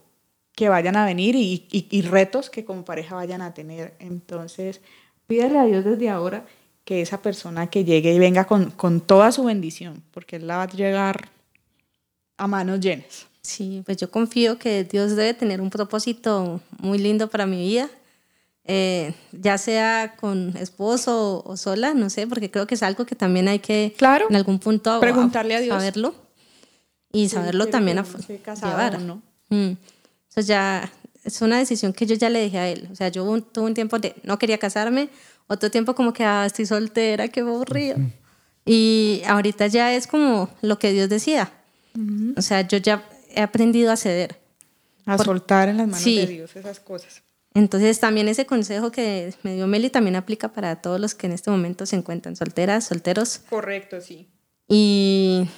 [0.59, 3.95] que vayan a venir y, retos que como pareja vayan a tener.
[4.01, 4.81] Entonces,
[5.29, 6.47] pídele a Dios desde ahora
[6.85, 10.57] que esa persona que llegue y venga con, con toda su bendición, porque Él la
[10.57, 11.29] va a llegar
[12.39, 13.28] a manos llenas.
[13.49, 17.89] Sí, pues yo confío que Dios debe tener un propósito muy lindo para mi vida,
[18.67, 23.15] eh, ya sea con esposo o, sola, no sé, porque creo que es algo que
[23.15, 25.75] también hay que claro, en algún punto preguntarle a Dios.
[25.75, 26.15] Saberlo
[27.11, 29.01] y saberlo también a llevar.
[29.01, 29.23] ¿no?
[29.49, 29.79] Mm.
[30.29, 30.93] Eso ya
[31.25, 32.87] es una decisión que yo ya le dije a él.
[32.93, 35.09] O sea, yo tuve un tiempo de no quería casarme,
[35.47, 37.97] otro tiempo como que ah, estoy soltera, qué aburrido.
[38.67, 41.51] Y ahorita ya es como lo que Dios decía.
[42.37, 44.39] O sea, yo ya he aprendido a ceder.
[45.07, 47.23] A soltar en las manos de Dios esas cosas.
[47.55, 51.33] Entonces también ese consejo que me dio Meli también aplica para todos los que en
[51.33, 53.41] este momento se encuentran solteras, solteros.
[53.49, 54.29] Correcto, sí.
[54.69, 55.49] Y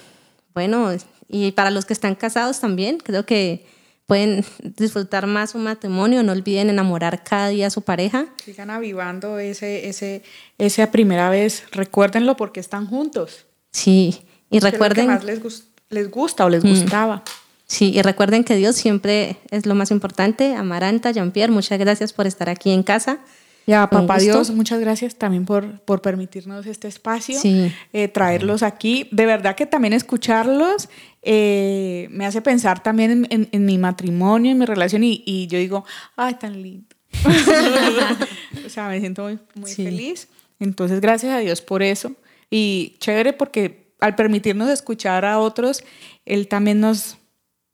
[0.53, 0.91] bueno,
[1.27, 3.65] y para los que están casados también, creo que
[4.05, 4.43] pueden
[4.77, 8.25] disfrutar más un matrimonio, no olviden enamorar cada día a su pareja.
[8.43, 10.23] Sigan avivando ese, ese,
[10.57, 13.45] esa primera vez, recuérdenlo porque están juntos.
[13.71, 15.05] Sí, y recuerden...
[15.05, 16.69] que más les, les gusta o les mm.
[16.69, 17.23] gustaba.
[17.71, 20.55] Sí, y recuerden que Dios siempre es lo más importante.
[20.55, 23.19] Amaranta, Jean-Pierre, muchas gracias por estar aquí en casa.
[23.65, 24.19] Y a Con Papá.
[24.19, 27.71] Dios, muchas gracias también por, por permitirnos este espacio, Sí.
[27.93, 29.07] eh, traerlos aquí.
[29.11, 30.89] De verdad que también escucharlos
[31.21, 35.47] eh, me hace pensar también en, en- en mi matrimonio, en mi relación, y, y
[35.47, 35.85] yo digo,
[36.17, 36.93] ay, tan lindo.
[38.65, 39.83] o sea, me siento muy, muy Sí.
[39.85, 40.27] feliz.
[40.59, 42.11] Entonces, gracias a Dios por eso.
[42.49, 45.83] Y chévere porque al permitirnos escuchar a otros,
[46.25, 47.17] Él también nos,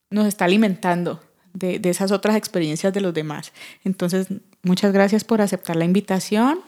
[0.09, 1.21] nos está alimentando
[1.53, 3.51] de, de esas otras experiencias de los demás.
[3.84, 4.27] Entonces,
[4.61, 6.61] muchas gracias por aceptar la invitación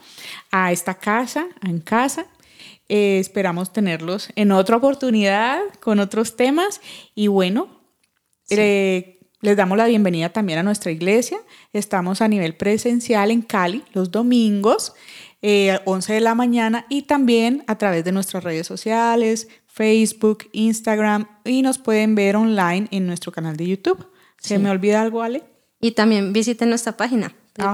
[0.51, 2.25] a esta casa, En Casa.
[2.89, 6.81] Eh, esperamos tenerlos en otra oportunidad con otros temas.
[7.13, 7.69] Y bueno,
[8.49, 11.37] eh, les damos la bienvenida también a nuestra iglesia.
[11.71, 14.93] Estamos a nivel presencial en Cali los domingos,
[15.41, 21.27] eh, 11 de la mañana, y también a través de nuestras redes sociales, Facebook, Instagram,
[21.45, 24.07] y nos pueden ver online en nuestro canal de YouTube.
[24.39, 25.43] ¿Se me olvida algo, Ale?
[25.81, 27.73] Y también visiten nuestra página Ah,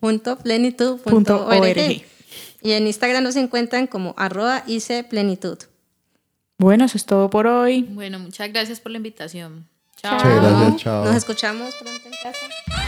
[0.00, 1.02] www.plenitud.org.
[1.02, 2.02] Punto org.
[2.62, 4.64] Y en Instagram nos encuentran como arroba
[5.08, 5.58] plenitud.
[6.58, 7.82] Bueno, eso es todo por hoy.
[7.82, 9.68] Bueno, muchas gracias por la invitación.
[9.96, 10.14] Chao.
[10.14, 11.04] Muchas gracias, chao.
[11.04, 12.85] Nos escuchamos pronto en casa.